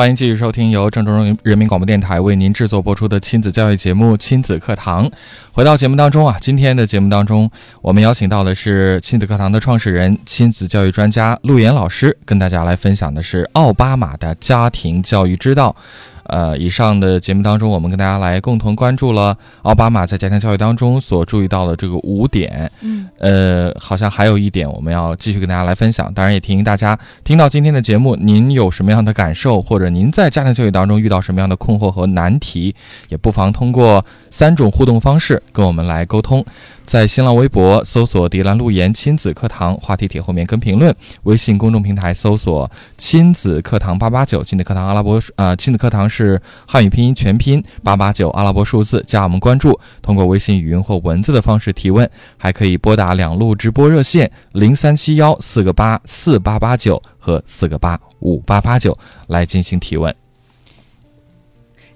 [0.00, 5.06] 欢迎继续收听由郑州人民广播电台为您制作播出的亲子教育节目《亲子课堂》。
[5.52, 7.50] 回到节目当中啊，今天的节目当中，
[7.82, 15.76] 我们邀请到的是亲子课堂的创始人、亲子教育专家陆岩老师，跟大家来分享的是奥巴马的家庭教育之道。
[16.24, 22.70] 呃，以上的节目当中，我们跟大家来共同关注了奥巴马在家庭教育当中所注意到的这个五点。
[22.80, 26.12] 嗯，呃，好像还有一点我们要继续跟大家来分享。
[26.14, 32.74] 当然，也提醒大家，听到今天的节目，您有什么样的感受，或者您在家庭教育当中遇到什么样的困惑和难题，
[33.08, 36.44] 也不妨通过三种互动方式跟我们来沟通。
[36.82, 49.78] 在新浪微博搜索“迪兰路言亲子课堂”话题帖后面跟评论；微信公众平台搜索“亲子课堂八八九”，亲子课堂阿拉伯呃，亲子课堂是汉语拼音全拼八八九阿拉伯数字，加我们关注。
[50.02, 60.14] 通过微信语音或文字的方式提问，还可以拨打两路直播热线零三七幺四个八四八八九和四个八五八八九来进行提问。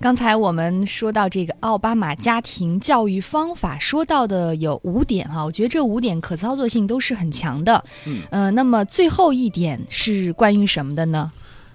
[0.00, 7.82] 刚才我们说到这个奥巴马家庭教育方法，说到的有五点哈，我觉得这五点可操作性都是很强的。
[8.04, 11.30] 嗯，呃，那么最后一点是关于什么的呢？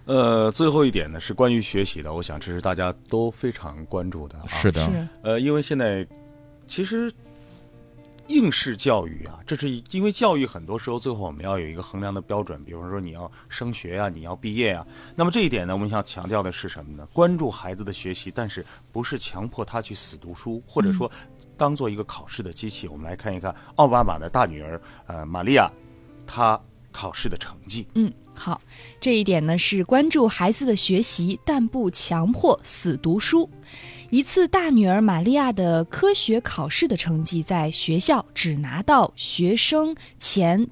[0.10, 4.48] 呃，最后一点呢是关于学习的，我想这是大家都非常关注的啊。
[4.48, 6.04] 是的，呃，因为现在
[6.65, 7.13] 其实
[8.26, 14.84] 应试教育啊，这是因为教育很多时候最后我们要有一个衡量的标准，比方说你要升学啊、你要毕业啊。
[15.15, 17.08] 那么这一点呢，我们想强调的是什么呢？
[17.13, 21.12] 关注孩子的学习，但是不是强迫他去死读书，或者说
[21.56, 22.88] 当做一个考试的机器。
[22.88, 25.72] 我们来看一看奥巴马的大女儿呃玛利亚，
[26.26, 26.60] 她
[26.91, 27.88] 考试的成绩。
[27.93, 28.62] 嗯，好，
[29.02, 33.49] 这一点呢是关注孩子的学习，但不强迫死读书。
[34.10, 40.65] 一次，大女儿玛利亚的科学考试的成绩在学校只拿到学生前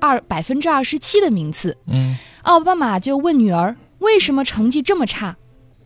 [0.00, 1.76] 二百分之二十七的名次。
[1.88, 5.36] 嗯，奥巴马就问女儿为什么成绩这么差，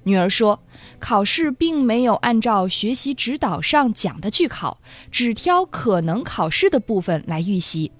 [0.04, 0.62] 女儿说，
[1.00, 4.78] 考试并没有按照学习指导上讲的去考，
[5.10, 7.90] 只挑可能考试的部分来预习。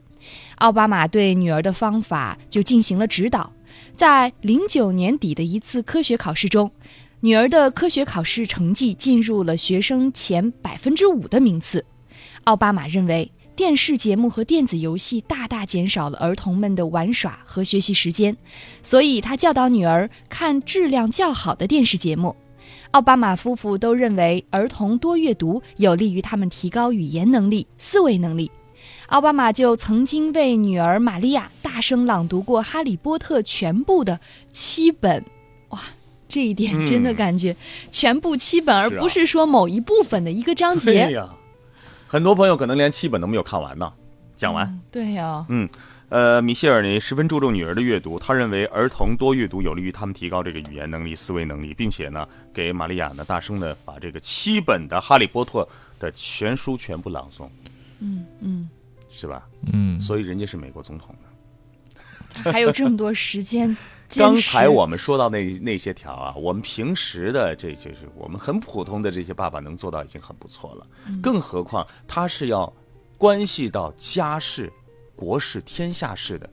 [0.58, 3.52] 奥巴马对女儿的方法就进行了指导，
[3.94, 6.70] 在零九年底的一次科学考试中，
[7.20, 11.84] 女儿的科学考试成绩进入了学生前百分之五的名次。
[12.44, 18.36] 奥巴马认为，电视节目和电子游戏大大减少了儿童们的玩耍和学习时间，
[18.82, 22.34] 所以他教导女儿看质量较好的电视节目。
[22.92, 28.50] 奥巴马夫妇都认为，儿童多阅读有利于他们提高语言能力、思维能力。
[29.08, 35.24] 奥巴马就曾经为女儿玛利亚大声朗读过《哈利波特》全部的七本，
[35.70, 35.80] 哇，
[36.28, 37.56] 这一点真的嗯感觉、
[37.90, 41.12] 全部七本，而不是说某一部分的一个章对节。
[41.12, 41.26] 呀，
[42.06, 43.90] 很多朋友可能连七本都没有看完呢。
[44.36, 44.66] 讲完。
[44.66, 45.66] 嗯对呀、嗯，
[46.10, 55.66] 呃，米歇尔呢十分注重女儿的阅读，他认为儿童多阅读有利于他们提高这个语言能力、思维能力，并且呢，给玛利亚呢大声的把这个七本的《哈利波特》
[56.00, 57.48] 的全书全部朗诵，
[58.00, 58.68] 嗯嗯，
[59.18, 59.48] 是吧？
[59.72, 61.28] 嗯，所以人家是美国总统呢。
[62.52, 63.76] 还有这么多时间
[64.14, 64.36] 刚。
[64.36, 70.86] 才我们说到那那些条啊，我们平时的这就是我们很普通的这些爸爸能做到已经很不错了，
[71.20, 72.72] 更何况他是要
[73.16, 74.72] 关系到家事、
[75.16, 76.48] 国事、天下事的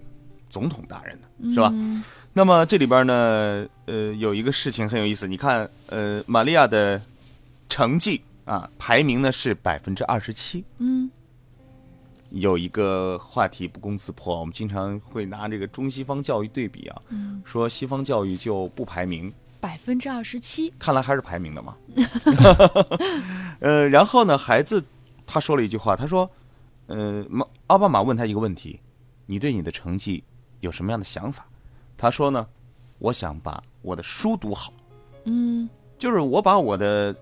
[0.50, 1.72] 总统大人的，是吧？
[2.34, 7.00] 那么这里边呢，呃，有一个事情很有意思，你看，呃，玛利亚的
[7.70, 10.64] 成绩啊，排名呢是百分之二十七。
[10.80, 11.10] 嗯
[12.30, 17.02] 有一个话题不攻自破，我们经常会拿这个中西方教育对比啊，
[17.44, 21.78] 说西方教育就不排名，百分之二十七，看来还是排名的嘛。
[23.60, 24.84] 呃，然后呢，孩子
[25.26, 26.30] 他说了一句话，他说
[26.88, 28.80] ：“呃，妈奥巴马问他一个问题，
[29.26, 30.24] 你对你的成绩
[30.60, 31.46] 有什么样的想法？”
[31.98, 32.46] 他说呢
[33.00, 34.74] ：“我想把我的书读好，
[35.24, 37.16] 嗯就是我把我的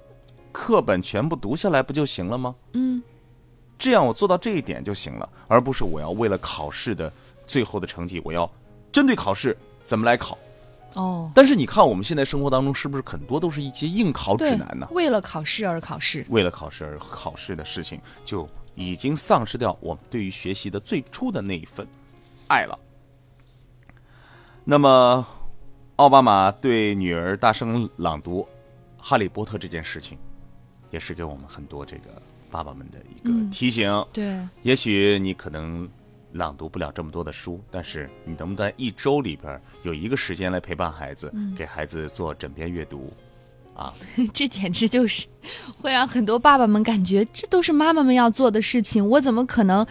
[0.51, 2.56] 课本全部读下来不就行了吗？
[2.74, 3.01] 嗯
[3.84, 7.11] 这样我做到这一点就行了，而不是我要为了考试的
[7.45, 8.49] 最后的成绩，我要
[8.93, 10.38] 针对考试怎么来考。
[10.93, 16.25] 哦，但是你看我们现在生活当中是不是很多都是一些应考指南呢？，为了考试而考试。
[16.29, 21.86] 为了考试而考试的事情，就已经丧失掉我们对于学习的最初的那一份
[22.47, 22.79] 爱了。
[24.63, 25.27] 那么，
[25.97, 28.39] 奥巴马对女儿大声朗读
[28.97, 30.17] 《哈利波特》这件事情，
[30.89, 32.09] 也是给我们很多这个
[32.54, 34.06] 爸爸们的一个嗯提醒。
[34.14, 35.89] 对，也许你可能
[36.34, 43.12] 朗读不了这么多的书，但是你能不能在一周里边有一个时间来陪伴孩子，给孩子做枕边阅读？
[43.76, 43.91] 啊，
[44.32, 45.26] 这简直就是
[45.82, 49.84] 会让很多爸爸们感觉这都是妈妈们要做的事情，我怎么可能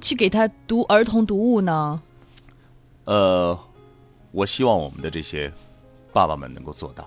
[0.00, 2.00] 去给他读儿童读物呢？
[3.04, 3.58] 呃，
[4.32, 5.52] 我希望我们的这些
[6.14, 7.06] 爸爸们能够做到，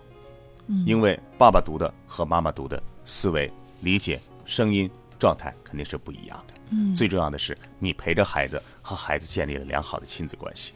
[0.86, 3.51] 因为爸爸读的和妈妈读的思维、
[3.82, 6.54] 理解、声音、状态肯定是不一样的。
[6.72, 10.74] 嗯最重要的是，你陪着孩子，和孩子建立了良好的亲子关系。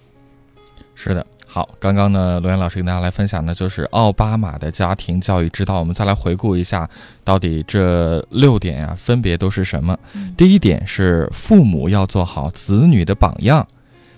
[0.95, 5.79] 是的，好，刚刚呢，罗岩老师跟大家来分享的就是奥巴马的家庭教育之道。
[5.79, 6.87] 我们再来回顾一下，
[7.23, 9.97] 到底这六点啊，分别都是什么？
[10.37, 13.63] 第一点是父母要做好子女的榜样；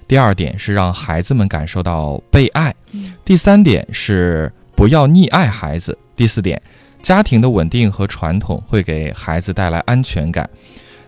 [0.06, 2.72] 第二点是让孩子们感受到被爱；
[3.24, 6.62] 第三点是不要溺爱孩子；第四点，
[7.06, 10.50] 家庭的稳定和传统会给孩子带来安全感。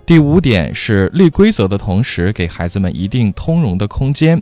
[0.06, 4.40] 第五点是立规则的同时，给孩子们一定通融的空间。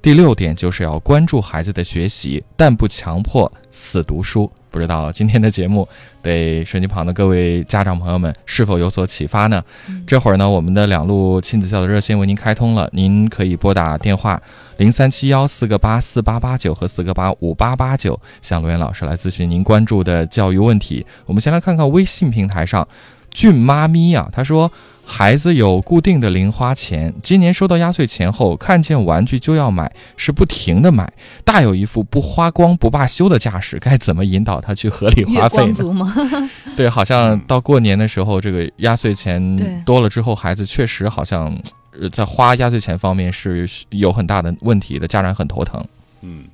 [0.00, 4.50] 第六点就是要关注孩子的学习，但不强迫死读书。
[4.74, 5.88] 不知道今天的节目
[6.20, 9.62] 对手机旁的各位家长朋友们是否有所启发呢？
[10.04, 14.42] 这会儿呢，我们的两路亲子教育热线为您开通了，您可以拨打电话
[14.78, 21.06] 零三七幺四个八四八八九和四个八五八八九，向罗源老师来咨询您关注的教育问题。
[21.26, 22.88] 我们先来看看微信平台上，
[23.30, 24.68] 俊妈咪啊，他说。
[25.06, 31.12] 孩子有固定的零花钱，今年收到压岁钱后，看见玩具就要买，是不停的买，
[31.44, 33.78] 大有一副不花光不罢休的架势。
[33.78, 35.92] 该怎么引导他去合理花费呢？
[35.92, 36.12] 吗？
[36.74, 41.54] 对，好像到过年的时候，这个压岁钱多了之后，孩子确实好像
[42.00, 45.86] 呃在花压岁钱方面是有很大的问题的，家长很头疼。
[46.22, 46.44] 嗯，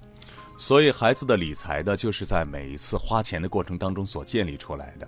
[0.59, 5.07] 所以孩子的理财呢，就是在每一次花钱的过程当中所建立出来的。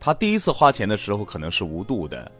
[0.00, 2.32] 他第一次花钱的时候可能是无度的，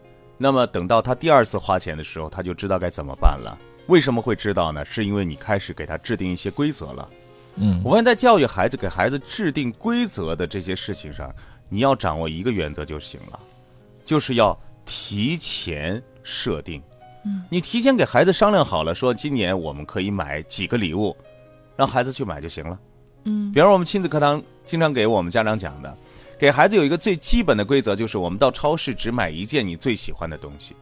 [0.42, 3.58] 那么等到他第二次花钱的时候，他就知道该怎么办了。
[3.88, 4.82] 为什么会知道呢？
[4.82, 7.06] 是因为你开始给他制定一些规则了。
[7.56, 11.30] 嗯我们在教育孩子、给孩子制定规则的这些事情上，
[11.68, 13.38] 你要掌握一个原则就行了，
[14.06, 16.82] 就是要提前设定。
[17.26, 21.14] 嗯，你提前给孩子商量好了，说今年我们可以买几个礼物，
[21.76, 22.78] 让孩子去买就行了。
[23.24, 25.94] 嗯，比方说我们亲子课堂经常给我们家长讲的，
[26.40, 30.74] 给孩子有一个最基本的规则，就是我们到超市只买一件你最喜欢的东西，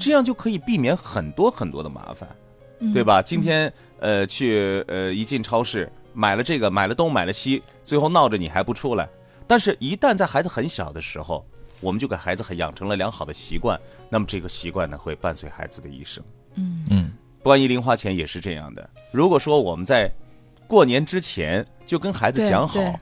[0.00, 2.26] 这样就可以避免很多很多的麻烦。
[2.92, 3.22] 对吧？
[3.22, 9.08] 今天呃去呃一进超市买了这个买了东买了西，最后闹着你还不出来。
[9.46, 11.46] 但是，一旦在孩子很小的时候，
[11.80, 13.78] 我们就给孩子很养成了良好的习惯，
[14.10, 16.24] 那么这个习惯呢会伴随孩子的一生。
[16.54, 18.90] 嗯嗯，关于零花钱也是这样的。
[19.10, 20.10] 如果说我们在
[20.66, 22.94] 过年之前就跟孩子讲好对，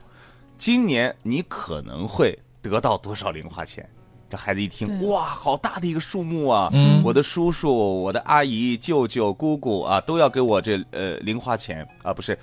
[0.57, 3.87] 今年你可能会得到多少零花钱，
[4.29, 6.69] 这孩子一听，哇，好大的一个数目啊！
[6.73, 12.37] 嗯我的叔叔、我的阿姨、舅舅、姑姑啊，都要给我这呃零花钱啊，不是，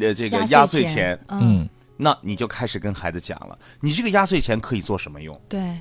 [0.00, 1.18] 呃这个压岁钱。
[1.28, 5.38] 嗯，嗯，那你就开始跟孩子讲了，你这个压岁钱可以做什么用？
[5.48, 5.78] 对，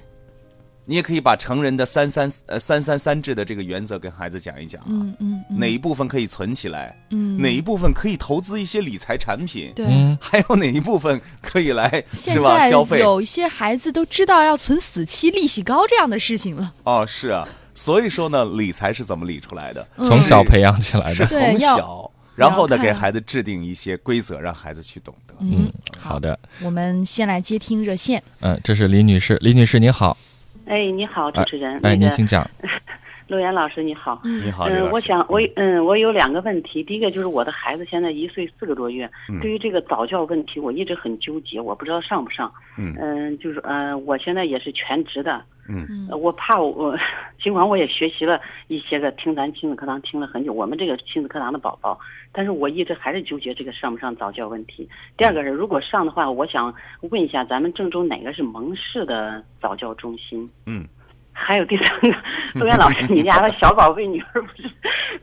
[0.86, 9.86] 你也可以把成人的三三呃三三三制的这个原则跟孩子讲一讲啊，嗯嗯嗯，哪一部分可以存起来，嗯哪一部分可以投资一些理财产品，对。
[9.88, 13.00] 嗯，还有哪一部分可以来现 是吧在消费？
[13.00, 16.74] 有一些孩子都知道要存死期、利息高这样的事情了。
[16.84, 19.88] 哦，是啊，所以说呢，理财是怎么理出来的？
[19.98, 21.16] 嗯从小培养起来的。
[21.16, 25.36] 是从小，然后呢，给孩子制定一些规则，让孩子去懂得。
[25.40, 28.22] 嗯，好的，我们先来接听热线。
[28.40, 30.18] 嗯，这是李女士，李女士您好，
[30.66, 31.76] 哎，你好，主持人。
[31.78, 32.50] 哎，那个您请讲。
[33.32, 34.20] 陆岩老师，你好。
[34.26, 34.66] 你好。
[34.92, 36.84] 我想我嗯，我有两个问题。
[36.84, 42.52] 第一个就是我的孩子现在一岁四个多月，嗯对于这个早教问题，我一直很纠结，我不知道上不上。
[42.78, 45.42] 嗯就是呃，我现在也是全职的。
[45.70, 46.94] 嗯呃我怕我，
[47.42, 51.98] 尽管我也学习了一些个听咱亲子课堂听了很久，我们这个亲子课堂的宝宝，
[52.34, 54.90] 但是我一直还是纠结这个上不上早教问题。
[55.16, 56.74] 第二个是，如果上的话，我想
[57.10, 60.50] 问一下，咱们郑州哪个是蒙氏的早教中心？
[60.66, 60.86] 嗯，
[61.34, 62.16] 还有第三个，
[62.54, 64.70] 陆岩老师，你家的小宝贝女儿不是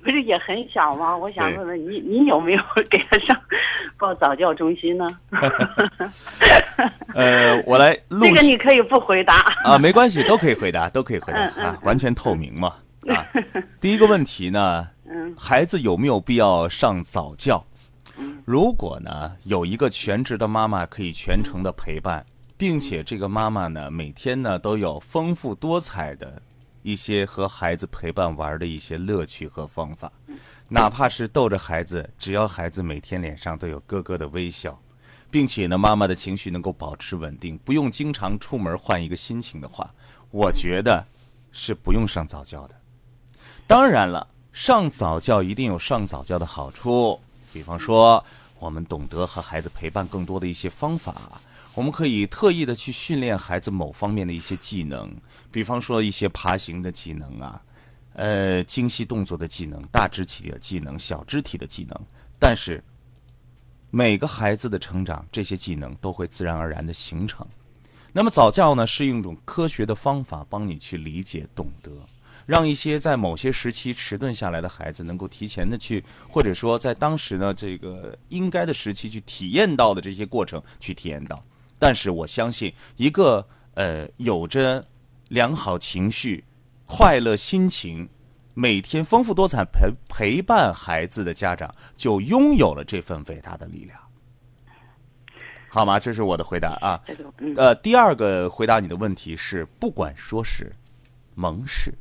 [0.02, 1.16] 不是也很小吗？
[1.16, 3.36] 我想问问你，你有没有给她上
[3.98, 5.08] 报早教中心呢？
[7.14, 9.40] 呃，我来录这个你可以不回答。
[9.64, 12.74] 啊，没关系，都可以回答，都可以回答嗯嗯啊，完全透明嘛
[13.08, 13.24] 啊。
[13.80, 17.64] 第一个问题呢，嗯孩子有没有必要上早教？
[18.44, 22.24] 如果呢有一个全职的妈妈可以全程的陪伴，
[22.58, 26.42] 并且这个妈妈呢每天呢都有丰富多彩的
[26.82, 30.10] 一些和孩子陪伴玩的一些乐趣和方法，
[30.68, 34.78] 哪怕是逗着孩子，只要孩子每天脸上都有咯咯的微笑，
[35.30, 39.92] 并且呢妈妈的情绪能够保持稳定，不用经常出门换一个心情的话，
[40.30, 41.04] 我觉得
[41.52, 42.74] 是不用上早教的。
[43.66, 47.20] 当然了，上早教一定有上早教的好处，
[47.52, 48.24] 比方说，
[48.58, 51.40] 我们懂得和孩子陪伴更多的一些方法，
[51.78, 55.08] 我们可以特意的去训练孩子某方面的一些技能，
[55.48, 57.62] 比方说一些爬行的技能啊，
[58.14, 61.96] 呃，精细动作的技能、大肢体的技能、小肢体的技能。
[62.36, 62.82] 但是，
[63.92, 67.46] 每个孩子的成长，这些技能都会自然而然的形成。
[68.12, 71.92] 那么早教呢，是用一种科学的方法帮你去理解、懂得。
[72.44, 81.40] 让一些在某些时期迟钝下来的孩子，能够提前的去，或者说在当时呢这个应该的时期去体验到的这些过程去体验到。
[81.78, 84.84] 但是我相信，一个呃有着
[85.28, 86.44] 良好情绪、
[86.86, 88.08] 快乐心情、
[88.54, 93.98] 每天丰富多彩陪陪伴孩子的家长，就拥有了这份伟大的力量。
[95.70, 96.00] 好吗？
[96.00, 97.00] 这是我的回答啊。
[97.56, 100.74] 呃，第二个回答你的问题是，不管说是
[101.34, 101.92] 蒙氏，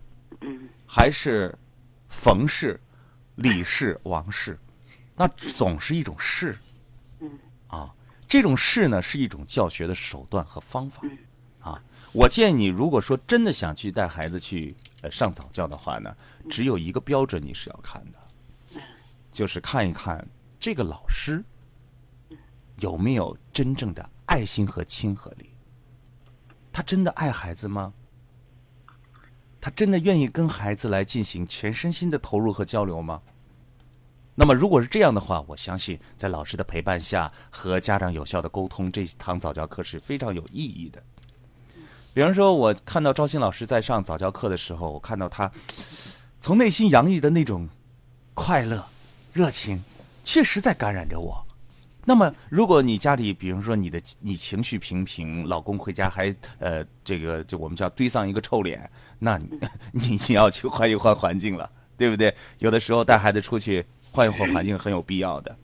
[0.41, 1.53] 嗯还是
[2.07, 2.79] 冯氏、
[3.35, 4.57] 李氏、王氏，
[5.15, 6.57] 那总是一种氏。
[7.19, 7.29] 嗯
[7.67, 7.93] 啊，
[8.27, 11.01] 这种事呢是一种教学的手段和方法。
[11.59, 16.15] 啊，我建议你，如果说真的想去带孩子去呃上早教的话呢，
[16.49, 18.81] 只有一个标准你是要看的，
[19.31, 20.27] 就是看一看
[20.59, 21.43] 这个老师
[22.79, 25.51] 有没有真正的爱心和亲和力。
[26.71, 27.93] 他真的爱孩子吗？
[29.59, 33.21] 他真的愿意跟孩子来进行全身心的投入和交流吗？
[34.39, 41.01] 那么，如果是这样的话，我相信在老师的陪伴下和家长有效的沟通，这堂早教课是非常有意义的。
[42.13, 45.51] 比方说，我看到赵鑫老师在上早教课的时候，我看到他
[46.39, 47.67] 从内心洋溢的那种
[48.35, 48.87] 快乐、
[49.33, 49.83] 热情，
[50.23, 51.43] 确实在感染着我。
[52.05, 59.35] 那么，如果你家里，比如说你的你情绪平平，老公回家还呃这个就我们叫堆上一个臭脸，那
[59.91, 61.67] 你你要去换一换环境了，
[61.97, 62.35] 对不对？
[62.59, 63.83] 有的时候带孩子出去
[64.17, 65.55] 换一换环境很有必要的，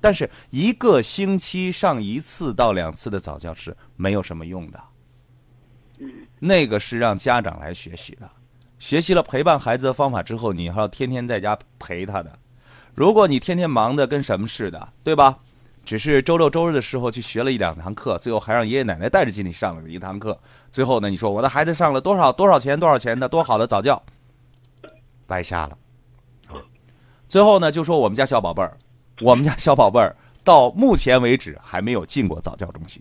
[0.00, 4.80] 但是一个星期上一次到两次的早教是没有什么用的。
[6.38, 8.30] 那个是让家长来学习的，
[8.78, 12.38] 学习了陪伴孩子的方法之后，你还要天天在家陪他的。
[12.94, 15.40] 如果你天天忙的跟什么似的，对吧？
[15.84, 20.40] 只是周六周日的时候去学了一两堂课，最后还让爷爷奶奶带着进去上了一堂课。
[20.70, 24.02] 最后呢，你说我的孩子上了多少多少钱多少钱的多好的早教，
[25.26, 25.89] 白瞎了啊！
[27.30, 28.76] 最后呢，就说我们家小宝贝儿，
[29.20, 33.00] 我们家小宝贝儿到目前为止还没有进过早教中心。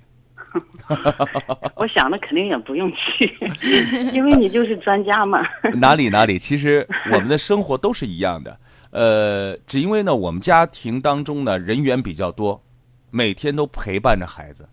[1.75, 3.35] 我想的肯定也不用去，
[4.13, 5.39] 因为你就是专家嘛。
[5.73, 8.55] 哪里哪里，其实我们的生活都是一样的。
[8.91, 12.61] 呃，只因为呢，我们家庭当中呢人员比较多，
[13.09, 14.69] 每天都陪伴着孩子，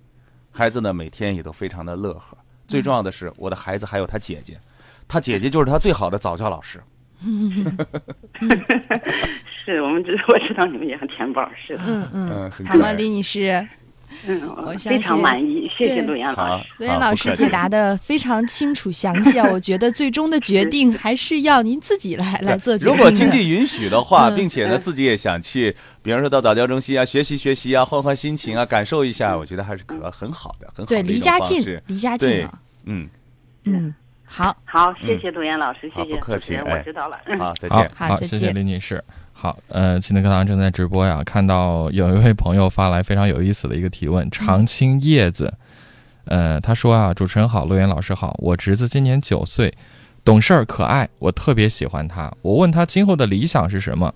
[0.53, 2.37] 孩子呢每天也都非常的乐呵。
[2.69, 4.61] 最重要的是，我的孩子还有他姐姐，
[5.09, 6.79] 他姐姐就是他最好的早教老师。
[9.65, 13.67] 是我们知我知道你们也很填饱，是的，嗯嗯，好吗，李女士？
[14.25, 16.07] 嗯，我相非常信满意，谢谢对。
[16.07, 22.97] 陆岩老师。，罗岩老师解答的非常清楚详细啊， 我觉得最终的决定还是要您自己来来做决定。
[22.97, 33.09] 如果经济允许的话，嗯并且呢自己也想去，比方说到早教中心啊，学习学习啊，换换心情啊，感受一下，我觉得还是可很好的，很好的对一种离家近，离家近啊，嗯，
[33.65, 33.93] 嗯，
[34.27, 37.17] 好，好，谢谢陆岩老师，谢谢不客气我知道了。
[37.27, 37.91] 嗯好，再好见。
[37.95, 39.03] 好，谢谢好再见李女士。
[39.33, 41.23] 好，呃，亲子课堂正在直播呀。
[41.25, 45.53] 看到有一位朋友发来非常有意思的一个提问，常青叶子，
[46.25, 49.73] 呃，他说啊，主持人好，陆岩老师好，我侄子今年九岁，
[50.25, 52.33] 懂事儿可爱，我特别喜欢他。
[52.43, 54.13] 我问他今后的理想是什么，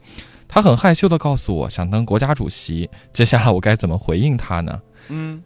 [0.49, 2.91] 他很害羞的告诉我想当国家主席。
[3.13, 4.81] 接下来我该怎么回应他呢？
[5.09, 5.43] 嗯，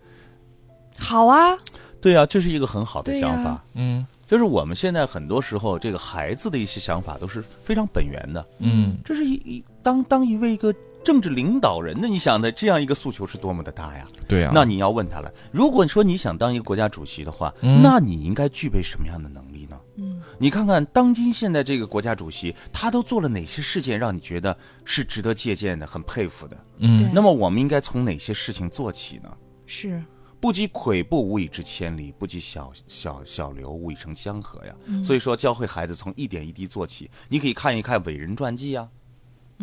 [0.99, 1.59] 好啊，
[2.01, 3.62] 对啊，这是一个很好的想法。
[3.75, 8.47] 嗯就是我们现在很多时候，这个孩子的一些想法都是非常本源的。
[8.59, 14.07] 嗯这是一一当当一位一个政治领导人的，你想的这样一个诉求是多么的大呀？
[14.27, 19.79] 对呀、那你要问他了，如果说你想当一个国家主席的话，嗯那你应该具备什么样的能力呢？
[19.97, 26.57] 嗯你看看当今现在这个国家主席，他都做了哪些事件，让你觉得是值得借鉴的、很佩服的？
[26.79, 29.31] 嗯那么我们应该从哪些事情做起呢？
[29.66, 30.03] 是，
[30.45, 34.75] 不积跬步，无以至千里；不积小小小流，无以成江河呀。
[35.03, 37.11] 所以说，教会孩子从一点一滴做起。
[37.31, 38.87] 你可以看一看伟人传记呀、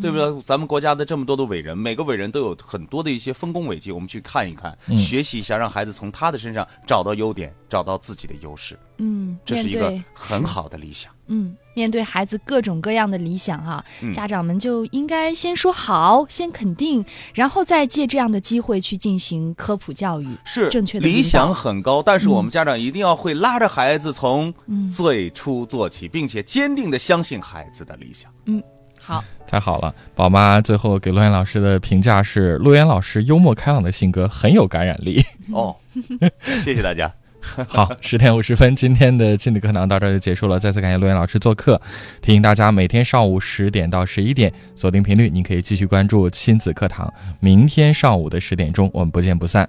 [0.01, 0.41] 对不对？
[0.41, 11.13] 咱们国家的这么多的伟人，每个伟人都有很多的一些丰功伟绩，我们去看一看，学习一下，让孩子从他的身上找到优点，找到自己的优势，嗯，这是一个很好的理想。
[11.33, 17.03] 嗯，面对孩子各种各样的理想哈、嗯家长们就应该先说好，先肯定，
[17.33, 20.27] 然后再借这样的机会去进行科普教育。
[20.43, 28.29] 是正确的理想很高，但是我们嗯家长一定要会拉着孩子从嗯最初做起，并且坚定的相信孩子的理想。
[28.47, 28.61] 嗯
[28.99, 35.23] 好，太好了，宝妈最后给陆岩老师的评价是：陆岩老师幽默开朗的性格很有感染力。
[35.53, 35.75] 哦，
[36.61, 37.11] 谢谢大家。
[37.67, 40.59] 好，十点五十分，今天的亲子课堂到这儿就结束了。
[40.59, 41.81] 再次感谢陆岩老师做客，
[42.21, 47.11] 提醒大家每天上午十点到十一点锁定频率，您可以继续关注亲子课堂。
[47.39, 49.67] 明天上午的十点钟，我们不见不散。